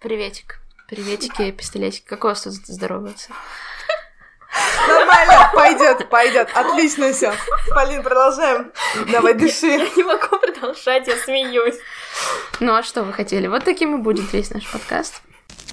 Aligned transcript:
Приветик. 0.00 0.60
Приветики, 0.88 1.50
пистолетики. 1.50 2.06
Как 2.06 2.24
у 2.24 2.28
вас 2.28 2.42
тут 2.42 2.54
здороваться? 2.54 3.28
Нормально, 4.88 5.50
пойдет, 5.54 6.08
пойдет. 6.08 6.48
Отлично 6.54 7.12
все. 7.12 7.34
Полин, 7.74 8.02
продолжаем. 8.02 8.72
Давай, 9.12 9.34
дыши. 9.34 9.66
Я 9.66 9.86
не 9.94 10.02
могу 10.02 10.38
продолжать, 10.38 11.06
я 11.06 11.16
смеюсь. 11.16 11.76
Ну 12.60 12.74
а 12.74 12.82
что 12.82 13.02
вы 13.04 13.12
хотели? 13.12 13.46
Вот 13.46 13.64
таким 13.64 13.94
и 13.94 13.98
будет 13.98 14.32
весь 14.32 14.50
наш 14.50 14.66
подкаст. 14.72 15.20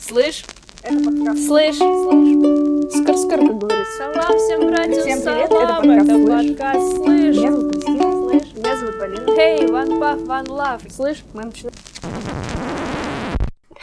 Слышь? 0.01 0.43
Это 0.83 0.95
подкаст. 1.05 1.47
Слышь? 1.47 1.77
Слышь? 1.77 2.93
Скор-скор, 3.01 3.39
как 3.39 3.57
говорится. 3.57 3.97
Салам 3.97 4.37
всем, 4.37 4.67
братьям, 4.67 5.01
Всем 5.01 5.21
привет, 5.21 5.49
салам. 5.49 5.89
это 5.89 6.03
подкаст 6.03 6.09
Это 6.09 6.27
подкаст 6.27 6.95
«Слышь». 6.97 7.35
Меня 7.37 7.51
зовут 7.51 7.71
Кристина. 7.71 8.11
Слышь? 8.11 8.53
Меня 8.53 8.75
зовут 8.77 8.99
Полина. 8.99 9.29
Hey, 9.39 9.67
one 9.69 9.99
puff, 9.99 10.25
one 10.27 10.47
love. 10.47 10.91
Слышь? 10.93 11.23
Мы 11.33 11.45
начинаем. 11.45 11.73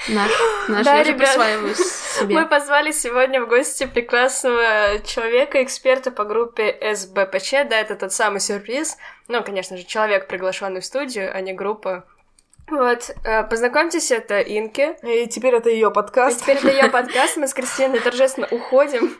Наш, 0.09 0.31
наш 0.69 0.85
Да, 0.85 0.97
я 0.97 1.03
ребят, 1.03 1.31
себе. 1.31 2.35
Мы 2.35 2.47
позвали 2.47 2.93
сегодня 2.93 3.43
в 3.43 3.49
гости 3.49 3.87
прекрасного 3.87 4.99
человека, 5.05 5.63
эксперта 5.63 6.11
по 6.11 6.25
группе 6.25 6.77
СБПЧ. 6.95 7.53
Да, 7.69 7.81
это 7.81 7.97
тот 7.97 8.13
самый 8.13 8.41
сюрприз. 8.41 8.99
Ну, 9.29 9.43
конечно 9.43 9.77
же, 9.77 9.85
человек, 9.85 10.29
приглашенный 10.29 10.81
в 10.81 10.85
студию, 10.85 11.35
а 11.35 11.41
не 11.41 11.55
группа. 11.55 12.05
Вот, 12.69 13.11
э, 13.25 13.45
познакомьтесь, 13.45 14.11
это 14.11 14.41
Инки. 14.41 14.97
И 15.03 15.27
теперь 15.27 15.55
это 15.55 15.71
ее 15.71 15.91
И 15.91 15.93
подкаст. 15.93 16.43
теперь 16.43 16.57
это 16.57 16.71
ее 16.71 16.89
подкаст, 16.89 17.37
мы 17.37 17.47
с 17.47 17.55
Кристиной 17.55 18.01
торжественно 18.01 18.49
уходим. 18.51 19.17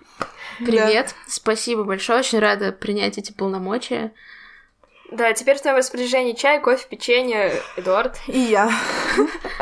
Привет. 0.59 1.15
Спасибо 1.27 1.85
большое. 1.85 2.21
Очень 2.21 2.39
рада 2.39 2.73
принять 2.73 3.19
эти 3.19 3.33
полномочия. 3.33 4.13
Да, 5.11 5.33
теперь 5.33 5.57
в 5.57 5.61
твоем 5.61 5.77
распоряжении 5.77 6.33
чай, 6.33 6.61
кофе, 6.61 6.87
печенье, 6.89 7.53
Эдуард. 7.77 8.17
И 8.27 8.39
я. 8.39 8.71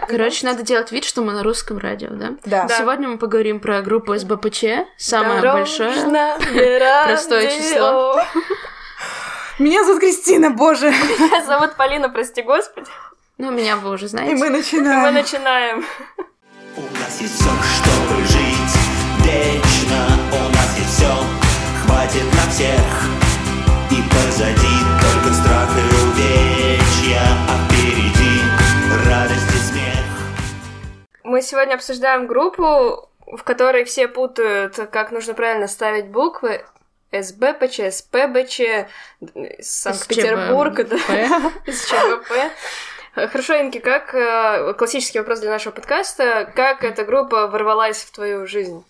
Короче, 0.09 0.47
надо 0.47 0.62
делать 0.62 0.91
вид, 0.92 1.05
что 1.05 1.23
мы 1.23 1.33
на 1.33 1.42
русском 1.42 1.79
радио, 1.79 2.09
да? 2.10 2.30
Да. 2.45 2.65
Да. 2.65 2.79
Сегодня 2.79 3.09
мы 3.09 3.19
поговорим 3.19 3.60
про 3.60 3.80
группу 3.83 4.16
СБПЧ, 4.16 4.65
самое 4.97 5.41
большое. 5.43 5.95
Простое 7.07 7.46
число. 7.49 8.21
Меня 9.59 9.85
зовут 9.85 10.01
Кристина, 10.01 10.51
боже. 10.51 10.90
Меня 10.90 11.45
зовут 11.45 11.77
Полина, 11.77 12.09
прости 12.09 12.43
господи. 12.43 12.88
Ну, 13.38 13.51
меня 13.51 13.77
вы 13.77 13.90
уже 13.90 14.04
И 14.07 14.09
знаете. 14.09 14.35
мы 14.35 14.51
Мы 14.51 14.59
начинаем. 14.59 15.15
начинаем. 15.15 15.85
У 16.77 16.80
нас 16.80 17.21
есть 17.21 17.34
все, 17.34 17.51
чтобы 17.77 18.24
жить 18.24 18.74
вечно 19.24 20.07
У 20.32 20.49
нас 20.55 20.79
есть 20.79 20.95
все, 20.96 21.12
хватит 21.84 22.24
на 22.34 22.51
всех 22.51 22.80
И 23.90 24.02
позади 24.10 24.91
Мы 31.33 31.41
сегодня 31.41 31.77
обсуждаем 31.77 32.27
группу, 32.27 33.09
в 33.25 33.43
которой 33.43 33.85
все 33.85 34.07
путают, 34.07 34.77
как 34.93 35.13
нужно 35.13 35.33
правильно 35.33 35.66
ставить 35.66 36.09
буквы. 36.09 36.63
СБПЧ, 37.11 37.91
СПБЧ, 37.91 38.61
Санкт-Петербург, 39.61 40.79
СЧБП. 41.66 42.33
Хорошо, 43.15 43.59
Инки, 43.59 43.79
как 43.79 44.15
э, 44.15 44.74
классический 44.74 45.21
вопрос 45.21 45.41
для 45.41 45.49
нашего 45.49 45.73
подкаста, 45.73 46.52
как 46.55 46.85
эта 46.85 47.02
группа 47.02 47.46
ворвалась 47.46 48.02
в 48.02 48.11
твою 48.13 48.46
жизнь? 48.46 48.85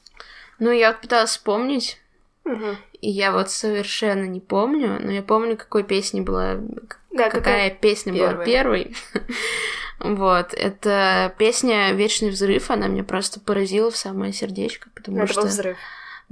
Ну, 0.59 0.73
я 0.73 0.95
пыталась 0.95 1.31
вспомнить, 1.31 2.01
и 2.45 3.09
я 3.09 3.31
вот 3.31 3.53
совершенно 3.53 4.25
не 4.25 4.41
помню, 4.41 4.99
но 5.01 5.13
я 5.13 5.23
помню, 5.23 5.57
какой 5.57 5.85
песни 5.85 6.21
была... 6.21 6.57
Да, 7.13 7.31
Какая 7.31 7.71
песня 7.71 8.13
была 8.13 8.31
первая? 8.31 8.47
первой. 8.47 8.97
Вот, 9.99 10.53
это 10.55 11.35
песня 11.39 11.93
«Вечный 11.93 12.31
взрыв», 12.31 12.71
она 12.71 12.89
меня 12.89 13.05
просто 13.05 13.41
поразила 13.41 13.91
в 13.91 13.97
самое 13.97 14.33
сердечко, 14.33 14.91
потому 14.95 15.19
Это 15.19 15.33
что... 15.33 15.43
был 15.43 15.49
взрыв. 15.49 15.77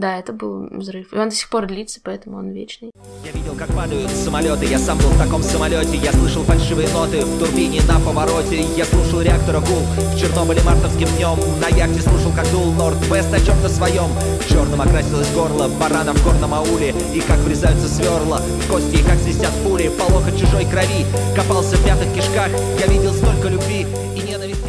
Да, 0.00 0.18
это 0.18 0.32
был 0.32 0.66
взрыв. 0.70 1.12
И 1.12 1.18
он 1.18 1.28
до 1.28 1.34
сих 1.34 1.50
пор 1.50 1.66
длится, 1.66 2.00
поэтому 2.02 2.38
он 2.38 2.52
вечный. 2.52 2.90
Я 3.22 3.32
видел, 3.32 3.54
как 3.54 3.68
падают 3.76 4.10
самолеты, 4.10 4.64
я 4.64 4.78
сам 4.78 4.96
был 4.96 5.10
в 5.10 5.18
таком 5.18 5.42
самолете. 5.42 5.94
Я 5.98 6.10
слышал 6.12 6.42
фальшивые 6.42 6.88
ноты 6.88 7.20
в 7.20 7.38
турбине 7.38 7.82
на 7.86 8.00
повороте. 8.00 8.62
Я 8.78 8.86
слушал 8.86 9.20
реактора 9.20 9.60
гул 9.60 9.82
в 9.96 10.18
Чернобыле 10.18 10.62
мартовским 10.62 11.06
днем 11.16 11.38
На 11.60 11.68
яхте 11.68 12.00
слушал, 12.00 12.32
как 12.34 12.50
дул 12.50 12.72
Норд-Вест 12.72 13.34
о 13.34 13.40
чем-то 13.44 13.68
своем 13.68 14.08
Черным 14.48 14.80
окрасилось 14.80 15.30
горло 15.34 15.68
барана 15.68 16.14
в 16.14 16.24
горном 16.24 16.54
ауле. 16.54 16.94
И 17.14 17.20
как 17.20 17.36
врезаются 17.40 17.86
сверла 17.86 18.38
в 18.38 18.72
кости, 18.72 18.96
и 18.96 19.04
как 19.04 19.18
свистят 19.18 19.52
пули. 19.62 19.90
По 19.98 20.04
локоть 20.04 20.40
чужой 20.40 20.64
крови 20.64 21.04
копался 21.36 21.76
в 21.76 21.84
пятых 21.84 22.10
кишках. 22.14 22.48
Я 22.80 22.86
видел 22.86 23.12
столько 23.12 23.48
любви 23.48 23.86
и 24.16 24.22
ненависти 24.22 24.59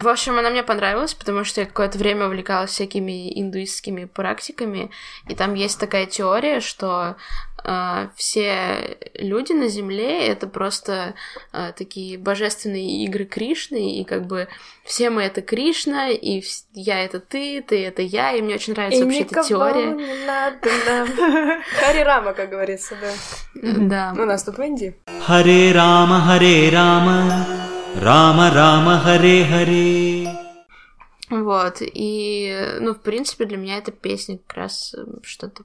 в 0.00 0.06
общем, 0.06 0.38
она 0.38 0.50
мне 0.50 0.62
понравилась, 0.62 1.14
потому 1.14 1.42
что 1.42 1.60
я 1.60 1.66
какое-то 1.66 1.98
время 1.98 2.26
увлекалась 2.26 2.70
всякими 2.70 3.40
индуистскими 3.40 4.04
практиками, 4.04 4.90
и 5.28 5.34
там 5.34 5.54
есть 5.54 5.80
такая 5.80 6.06
теория, 6.06 6.60
что 6.60 7.16
э, 7.64 8.08
все 8.14 8.96
люди 9.14 9.52
на 9.52 9.66
Земле— 9.66 10.26
это 10.28 10.46
просто 10.46 11.14
э, 11.52 11.72
такие 11.76 12.16
божественные 12.16 13.04
игры 13.04 13.24
Кришны, 13.24 13.98
и 13.98 14.04
как 14.04 14.26
бы 14.26 14.46
все 14.84 15.10
мы— 15.10 15.22
это 15.24 15.42
Кришна, 15.42 16.10
и 16.10 16.42
я— 16.74 17.04
это 17.04 17.18
ты, 17.18 17.60
ты— 17.60 17.84
это 17.86 18.02
я, 18.02 18.32
и 18.34 18.40
мне 18.40 18.54
очень 18.54 18.74
нравится 18.74 19.00
и 19.00 19.04
вообще 19.04 19.22
эта 19.22 19.42
теория. 19.42 19.86
не 19.86 20.24
надо 20.24 20.70
да. 20.86 21.06
Хари 21.80 22.02
Рама, 22.02 22.34
как 22.34 22.50
говорится, 22.50 22.94
да. 23.00 23.12
Да. 23.62 24.12
Ну, 24.14 24.22
У 24.22 24.26
нас 24.26 24.44
тут 24.44 24.58
в 24.58 24.62
Индии. 24.62 24.94
Хари 25.26 25.72
Рама, 25.72 26.20
Хари 26.20 26.70
Рама, 26.70 27.46
Рама, 27.96 28.50
Рама, 28.50 28.98
Харе, 29.00 29.44
Харе. 29.44 30.28
Вот, 31.30 31.78
и, 31.80 32.78
ну, 32.80 32.94
в 32.94 33.00
принципе, 33.00 33.44
для 33.44 33.56
меня 33.56 33.78
эта 33.78 33.92
песня 33.92 34.38
как 34.38 34.56
раз 34.56 34.94
эм, 34.94 35.20
что-то 35.22 35.64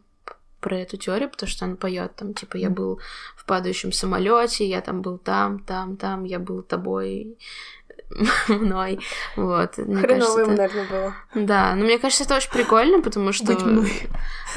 про 0.59 0.77
эту 0.77 0.97
теорию, 0.97 1.29
потому 1.29 1.49
что 1.49 1.65
она 1.65 1.75
поет 1.75 2.15
там, 2.15 2.33
типа, 2.33 2.57
я 2.57 2.69
был 2.69 2.99
в 3.35 3.45
падающем 3.45 3.91
самолете, 3.91 4.65
я 4.67 4.81
там 4.81 5.01
был 5.01 5.17
там, 5.17 5.59
там, 5.59 5.97
там, 5.97 6.23
я 6.23 6.39
был 6.39 6.63
тобой, 6.63 7.37
мной. 8.47 8.99
Вот. 9.35 9.77
Мне 9.77 10.01
кажется. 10.01 10.41
ему, 10.41 10.51
это... 10.51 10.61
наверное, 10.61 10.89
было. 10.89 11.15
Да, 11.35 11.75
но 11.75 11.85
мне 11.85 11.97
кажется, 11.99 12.23
это 12.23 12.35
очень 12.35 12.51
прикольно, 12.51 13.01
потому 13.01 13.31
что... 13.31 13.45
Быть 13.45 13.63
мной. 13.63 13.91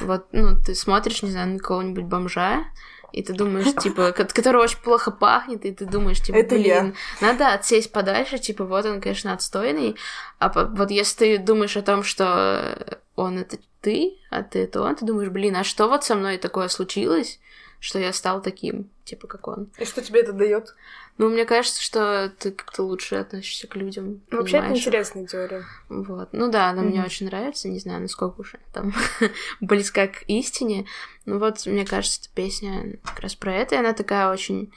Вот, 0.02 0.26
ну, 0.32 0.60
ты 0.60 0.74
смотришь, 0.74 1.22
не 1.22 1.30
знаю, 1.30 1.52
на 1.52 1.58
какого-нибудь 1.58 2.04
бомжа, 2.04 2.64
и 3.12 3.22
ты 3.22 3.32
думаешь, 3.32 3.72
типа, 3.82 4.12
ко- 4.12 4.24
который 4.24 4.60
очень 4.62 4.78
плохо 4.78 5.10
пахнет, 5.10 5.64
и 5.64 5.72
ты 5.72 5.86
думаешь, 5.86 6.20
типа, 6.20 6.36
Это 6.36 6.56
я. 6.56 6.80
блин, 6.82 6.94
надо 7.20 7.52
отсесть 7.52 7.92
подальше, 7.92 8.38
типа, 8.38 8.64
вот 8.64 8.84
он, 8.86 9.00
конечно, 9.00 9.32
отстойный, 9.32 9.96
а 10.38 10.48
вот 10.48 10.90
если 10.90 11.36
ты 11.36 11.38
думаешь 11.38 11.76
о 11.76 11.82
том, 11.82 12.02
что 12.02 12.98
он 13.14 13.38
это 13.38 13.58
ты, 13.80 14.18
а 14.30 14.42
ты 14.42 14.60
это 14.64 14.82
он, 14.82 14.96
ты 14.96 15.04
думаешь, 15.06 15.30
блин, 15.30 15.56
а 15.56 15.64
что 15.64 15.88
вот 15.88 16.04
со 16.04 16.14
мной 16.14 16.38
такое 16.38 16.68
случилось, 16.68 17.38
что 17.80 17.98
я 17.98 18.12
стал 18.12 18.42
таким, 18.42 18.90
типа, 19.04 19.26
как 19.26 19.48
он. 19.48 19.70
И 19.78 19.84
что 19.84 20.02
тебе 20.02 20.20
это 20.20 20.32
дает? 20.32 20.74
Ну, 21.18 21.28
мне 21.30 21.44
кажется, 21.46 21.80
что 21.80 22.30
ты 22.38 22.50
как-то 22.50 22.82
лучше 22.82 23.16
относишься 23.16 23.66
к 23.66 23.76
людям. 23.76 24.20
Ну, 24.30 24.38
Вообще, 24.38 24.56
это 24.58 24.64
понимаешь 24.64 24.80
их. 24.82 24.86
интересная 24.86 25.26
теория. 25.26 25.64
Вот. 25.88 26.28
Ну 26.32 26.50
да, 26.50 26.68
она 26.68 26.82
мне 26.82 26.98
Мгм. 26.98 27.06
очень 27.06 27.26
нравится. 27.26 27.68
Не 27.68 27.78
знаю, 27.78 28.02
насколько 28.02 28.40
уж 28.40 28.54
она 28.54 28.62
там 28.72 28.94
близка 29.60 30.08
к 30.08 30.24
истине. 30.26 30.86
Ну 31.24 31.38
вот, 31.38 31.64
мне 31.66 31.86
кажется, 31.86 32.20
эта 32.20 32.30
песня 32.34 32.98
как 33.04 33.20
раз 33.20 33.34
про 33.34 33.54
это. 33.54 33.74
И 33.76 33.78
она 33.78 33.92
такая 33.94 34.30
очень... 34.30 34.72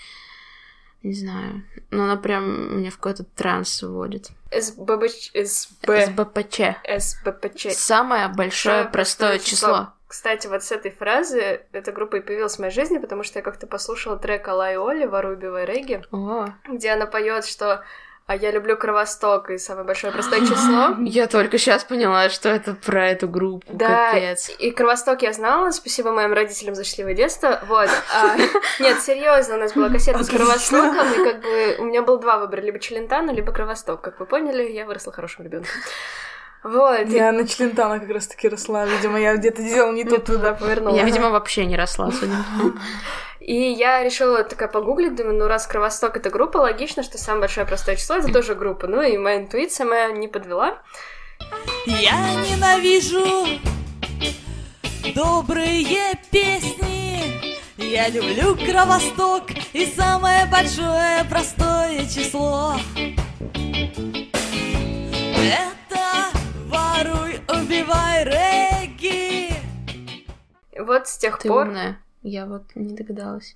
Не 1.01 1.13
знаю. 1.13 1.63
Но 1.91 2.03
она 2.03 2.17
прям 2.17 2.77
меня 2.77 2.91
в 2.91 2.97
какой-то 2.97 3.23
транс 3.23 3.81
вводит. 3.83 4.29
СББЧ... 4.51 5.31
СБ... 5.33 6.05
СБПЧ. 6.07 6.61
СБПЧ. 6.99 7.67
Самое 7.73 8.27
большое 8.29 8.85
простое 8.85 9.39
число. 9.39 9.93
Кстати, 10.09 10.47
вот 10.47 10.63
с 10.63 10.71
этой 10.71 10.89
фразы 10.89 11.61
эта 11.71 11.91
группа 11.91 12.15
и 12.15 12.19
появилась 12.19 12.55
в 12.55 12.59
моей 12.59 12.73
жизни, 12.73 12.97
потому 12.97 13.21
что 13.21 13.37
я 13.37 13.43
как-то 13.43 13.67
послушала 13.67 14.17
трек 14.17 14.47
Алай 14.47 14.75
Оли 14.75 15.05
«Воруй, 15.05 15.35
убивай 15.35 15.65
регги», 15.65 16.01
О, 16.11 16.47
где 16.67 16.89
она 16.89 17.05
поет, 17.05 17.45
что 17.45 17.83
«А 18.25 18.35
я 18.35 18.49
люблю 18.49 18.75
Кровосток» 18.75 19.51
и 19.51 19.59
самое 19.59 19.85
большое 19.85 20.11
простое 20.11 20.39
число. 20.41 20.95
я 21.05 21.27
только 21.27 21.59
сейчас 21.59 21.83
поняла, 21.83 22.29
что 22.29 22.49
это 22.49 22.73
про 22.73 23.09
эту 23.09 23.27
группу. 23.27 23.67
Да, 23.71 24.13
Капец. 24.13 24.49
и 24.57 24.71
Кровосток 24.71 25.21
я 25.21 25.31
знала, 25.31 25.69
спасибо 25.69 26.11
моим 26.11 26.33
родителям 26.33 26.73
за 26.73 26.83
счастливое 26.85 27.13
детство, 27.13 27.59
вот. 27.67 27.89
А, 28.11 28.35
нет, 28.79 28.99
серьезно, 29.01 29.57
у 29.57 29.59
нас 29.59 29.73
была 29.73 29.89
кассета 29.89 30.23
с 30.23 30.29
Кровостоком, 30.29 31.13
и 31.13 31.23
как 31.23 31.41
бы 31.43 31.75
у 31.77 31.83
меня 31.83 32.01
было 32.01 32.17
два 32.19 32.39
выбора, 32.39 32.61
либо 32.61 32.79
Челентано, 32.79 33.29
либо 33.29 33.51
Кровосток. 33.51 34.01
Как 34.01 34.19
вы 34.19 34.25
поняли, 34.25 34.63
я 34.71 34.87
выросла 34.87 35.13
хорошим 35.13 35.45
ребенком. 35.45 35.69
Вот. 36.63 37.07
Я 37.07 37.31
на 37.31 37.47
Члентана 37.47 37.99
как 37.99 38.09
раз 38.09 38.27
таки 38.27 38.49
росла. 38.49 38.85
Видимо, 38.85 39.19
я 39.19 39.35
где-то 39.35 39.61
делала 39.61 39.93
не 39.93 40.03
тут. 40.03 40.25
туда 40.25 40.53
повернула. 40.53 40.95
Я, 40.95 41.03
видимо, 41.03 41.29
вообще 41.29 41.65
не 41.65 41.77
росла, 41.77 42.11
судя 42.11 42.33
по. 42.33 42.73
И 43.39 43.71
я 43.71 44.03
решила 44.03 44.43
такая 44.43 44.67
погуглить, 44.67 45.15
думаю, 45.15 45.37
ну 45.37 45.47
раз 45.47 45.65
Кровосток 45.65 46.17
это 46.17 46.29
группа, 46.29 46.57
логично, 46.57 47.01
что 47.03 47.17
самое 47.17 47.41
большое 47.41 47.65
простое 47.65 47.95
число 47.95 48.17
это 48.17 48.31
тоже 48.31 48.53
группа. 48.53 48.85
Ну 48.87 49.01
и 49.01 49.17
моя 49.17 49.37
интуиция 49.37 49.87
моя 49.87 50.11
не 50.11 50.27
подвела. 50.27 50.79
Я 51.85 52.33
ненавижу 52.49 53.47
добрые 55.15 56.19
песни. 56.29 57.57
Я 57.77 58.09
люблю 58.09 58.55
Кровосток 58.55 59.45
и 59.73 59.85
самое 59.85 60.45
большое 60.45 61.23
простое 61.29 62.05
число. 62.05 62.75
Это 65.41 65.78
Воруй, 66.99 67.39
убивай 67.47 68.25
регги. 68.25 69.53
Вот 70.77 71.07
с 71.07 71.17
тех 71.17 71.37
Ты 71.37 71.47
пор... 71.47 71.67
умная. 71.67 72.01
Я 72.23 72.45
вот 72.45 72.63
не 72.75 72.93
догадалась. 72.93 73.55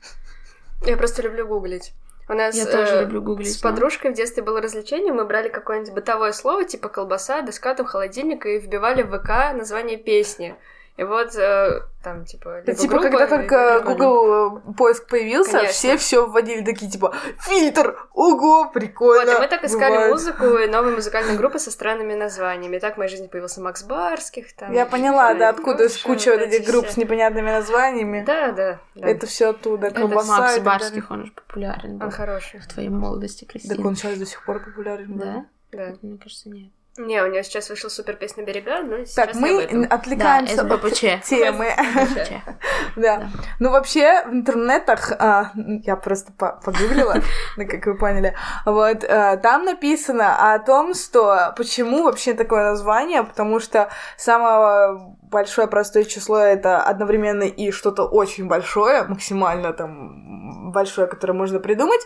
Я 0.86 0.96
просто 0.96 1.24
люблю 1.24 1.46
гуглить. 1.46 1.94
У 2.30 2.34
нас 2.34 2.56
я 2.56 2.66
тоже 2.66 2.94
э, 2.94 3.02
люблю 3.02 3.22
гуглить, 3.22 3.54
с 3.54 3.62
да. 3.62 3.70
подружкой 3.70 4.12
в 4.12 4.14
детстве 4.14 4.44
было 4.44 4.62
развлечение, 4.62 5.12
мы 5.12 5.26
брали 5.26 5.50
какое-нибудь 5.50 5.94
бытовое 5.94 6.32
слово, 6.32 6.64
типа 6.64 6.88
колбаса, 6.88 7.42
доска, 7.42 7.76
там 7.76 7.86
холодильник, 7.86 8.46
и 8.46 8.60
вбивали 8.60 9.04
в 9.04 9.12
ВК 9.12 9.54
название 9.54 9.98
песни. 9.98 10.56
И 10.96 11.04
вот 11.04 11.36
э, 11.36 11.82
там, 12.04 12.24
типа, 12.24 12.62
либо 12.62 12.78
типа, 12.78 12.94
группа, 13.00 13.10
когда 13.10 13.28
только 13.28 13.80
прикольно. 13.80 13.96
Google 13.96 14.58
э, 14.70 14.74
поиск 14.78 15.08
появился, 15.08 15.52
Конечно. 15.54 15.74
все 15.74 15.98
все 15.98 16.28
вводили 16.28 16.64
такие 16.64 16.92
типа 16.92 17.16
фильтр, 17.40 17.98
ого, 18.14 18.70
прикольно. 18.72 19.26
Вот, 19.26 19.38
и 19.38 19.42
мы 19.42 19.48
так 19.48 19.64
искали 19.64 19.92
бывает. 19.94 20.12
музыку 20.12 20.46
и 20.46 20.68
новые 20.68 20.96
музыкальные 20.96 21.36
группы 21.36 21.58
со 21.58 21.72
странными 21.72 22.14
названиями. 22.14 22.76
И 22.76 22.80
так 22.80 22.94
в 22.94 22.98
моей 22.98 23.10
жизни 23.10 23.26
появился 23.26 23.60
Макс 23.60 23.84
Барских. 23.84 24.54
Там, 24.56 24.72
Я 24.72 24.86
поняла, 24.86 25.34
да, 25.34 25.50
откуда 25.50 25.86
ну, 25.86 25.90
куча 26.04 26.30
вот 26.32 26.42
эти 26.42 26.58
этих 26.58 26.68
групп 26.68 26.86
все. 26.86 26.94
с 26.94 26.98
непонятными 26.98 27.50
названиями. 27.50 28.24
Да, 28.24 28.52
да, 28.52 28.80
да. 28.94 29.08
Это 29.08 29.26
все 29.26 29.50
оттуда, 29.50 29.88
Это 29.88 30.02
колбаса. 30.02 30.38
Макс. 30.42 30.60
Барских, 30.60 31.10
он 31.10 31.26
же 31.26 31.32
популярен 31.32 31.98
был 31.98 32.06
Он 32.06 32.12
хороший. 32.12 32.60
в 32.60 32.68
твоей 32.68 32.90
молодости, 32.90 33.46
Кристина. 33.46 33.78
Так 33.78 33.86
он 33.86 33.96
сейчас 33.96 34.20
до 34.20 34.28
сих 34.28 34.46
пор 34.46 34.64
популярен. 34.64 35.18
Да? 35.18 35.46
Да. 35.72 35.96
Мне 36.04 36.20
кажется, 36.20 36.50
нет. 36.50 36.72
Не, 36.96 37.24
у 37.24 37.28
него 37.28 37.42
сейчас 37.42 37.70
вышла 37.70 37.90
супер 37.90 38.16
песня 38.18 38.44
«Берега», 38.44 38.82
но 38.84 38.98
сейчас 39.04 39.16
Так, 39.16 39.34
не 39.34 39.42
мы 39.42 39.54
об 39.54 39.60
этом. 39.60 39.82
Да, 39.82 39.96
отвлекаемся 39.96 40.62
от 40.62 41.24
темы. 41.24 41.68
СБПЧ. 42.06 42.32
Да. 42.96 43.30
Ну, 43.60 43.72
вообще, 43.72 44.24
в 44.26 44.34
интернетах, 44.34 45.12
а, 45.18 45.52
я 45.56 45.96
просто 45.96 46.32
по- 46.34 46.60
погуглила, 46.64 47.16
ну, 47.58 47.68
как 47.68 47.86
вы 47.88 47.98
поняли, 47.98 48.36
вот, 48.66 49.04
а, 49.04 49.38
там 49.38 49.66
написано 49.66 50.54
о 50.54 50.60
том, 50.60 50.94
что 50.94 51.54
почему 51.58 52.04
вообще 52.04 52.36
такое 52.36 52.64
название, 52.70 53.24
потому 53.24 53.60
что 53.60 53.90
самое 54.18 55.00
большое 55.24 55.68
простое 55.68 56.04
число— 56.04 56.38
это 56.40 56.80
одновременно 56.84 57.44
и 57.44 57.72
что-то 57.72 58.04
очень 58.04 58.48
большое, 58.48 59.04
максимально 59.04 59.74
там 59.74 60.72
большое, 60.72 61.08
которое 61.08 61.34
можно 61.34 61.60
придумать, 61.60 62.02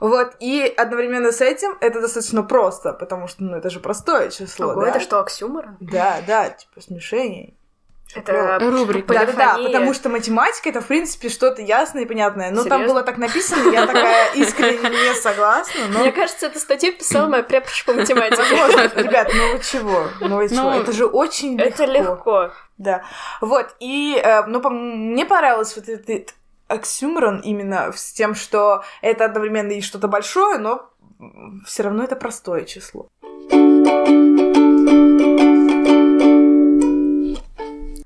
вот, 0.00 0.36
и 0.40 0.72
одновременно 0.76 1.32
с 1.32 1.40
этим 1.40 1.76
это 1.80 2.00
достаточно 2.00 2.42
просто, 2.42 2.92
потому 2.92 3.26
что, 3.28 3.42
ну, 3.42 3.56
это 3.56 3.70
же 3.70 3.80
простое 3.80 4.30
число, 4.30 4.68
Ого, 4.68 4.82
да? 4.82 4.88
это 4.90 5.00
что, 5.00 5.20
оксюморон? 5.20 5.76
Да, 5.80 6.18
да, 6.26 6.50
типа 6.50 6.80
смешение. 6.80 7.54
Это 8.14 8.58
Рубрика. 8.58 9.12
да, 9.12 9.26
да, 9.26 9.32
да, 9.34 9.58
потому 9.62 9.92
что 9.92 10.08
математика 10.08 10.70
это, 10.70 10.80
в 10.80 10.86
принципе, 10.86 11.28
что-то 11.28 11.60
ясное 11.60 12.04
и 12.04 12.06
понятное. 12.06 12.50
Ну, 12.50 12.64
там 12.64 12.86
было 12.86 13.02
так 13.02 13.18
написано, 13.18 13.70
я 13.70 13.86
такая 13.86 14.32
искренне 14.34 14.88
не 14.88 15.14
согласна, 15.14 15.82
но... 15.90 16.00
Мне 16.00 16.12
кажется, 16.12 16.46
эту 16.46 16.58
статью 16.58 16.94
писала 16.94 17.28
моя 17.28 17.42
преподша 17.42 17.84
по 17.84 17.92
математике. 17.92 18.36
Возможно, 18.38 19.02
ребят, 19.02 19.30
ну 19.34 19.52
вы 19.52 19.62
чего? 19.62 20.04
Ну 20.20 20.36
вы 20.36 20.48
чего? 20.48 20.62
Ну, 20.62 20.80
Это 20.80 20.92
же 20.92 21.04
очень 21.04 21.60
Это 21.60 21.84
легко. 21.84 22.52
Да. 22.78 23.02
Вот, 23.40 23.74
и, 23.80 24.18
э, 24.22 24.46
ну, 24.46 24.60
мне 24.70 25.26
понравилось 25.26 25.76
вот 25.76 25.88
этот 25.88 26.34
оксюморон 26.68 27.40
именно 27.40 27.92
с 27.92 28.12
тем, 28.12 28.34
что 28.34 28.84
это 29.02 29.24
одновременно 29.24 29.72
и 29.72 29.80
что-то 29.80 30.08
большое, 30.08 30.58
но 30.58 30.90
все 31.66 31.82
равно 31.82 32.04
это 32.04 32.16
простое 32.16 32.64
число. 32.64 33.08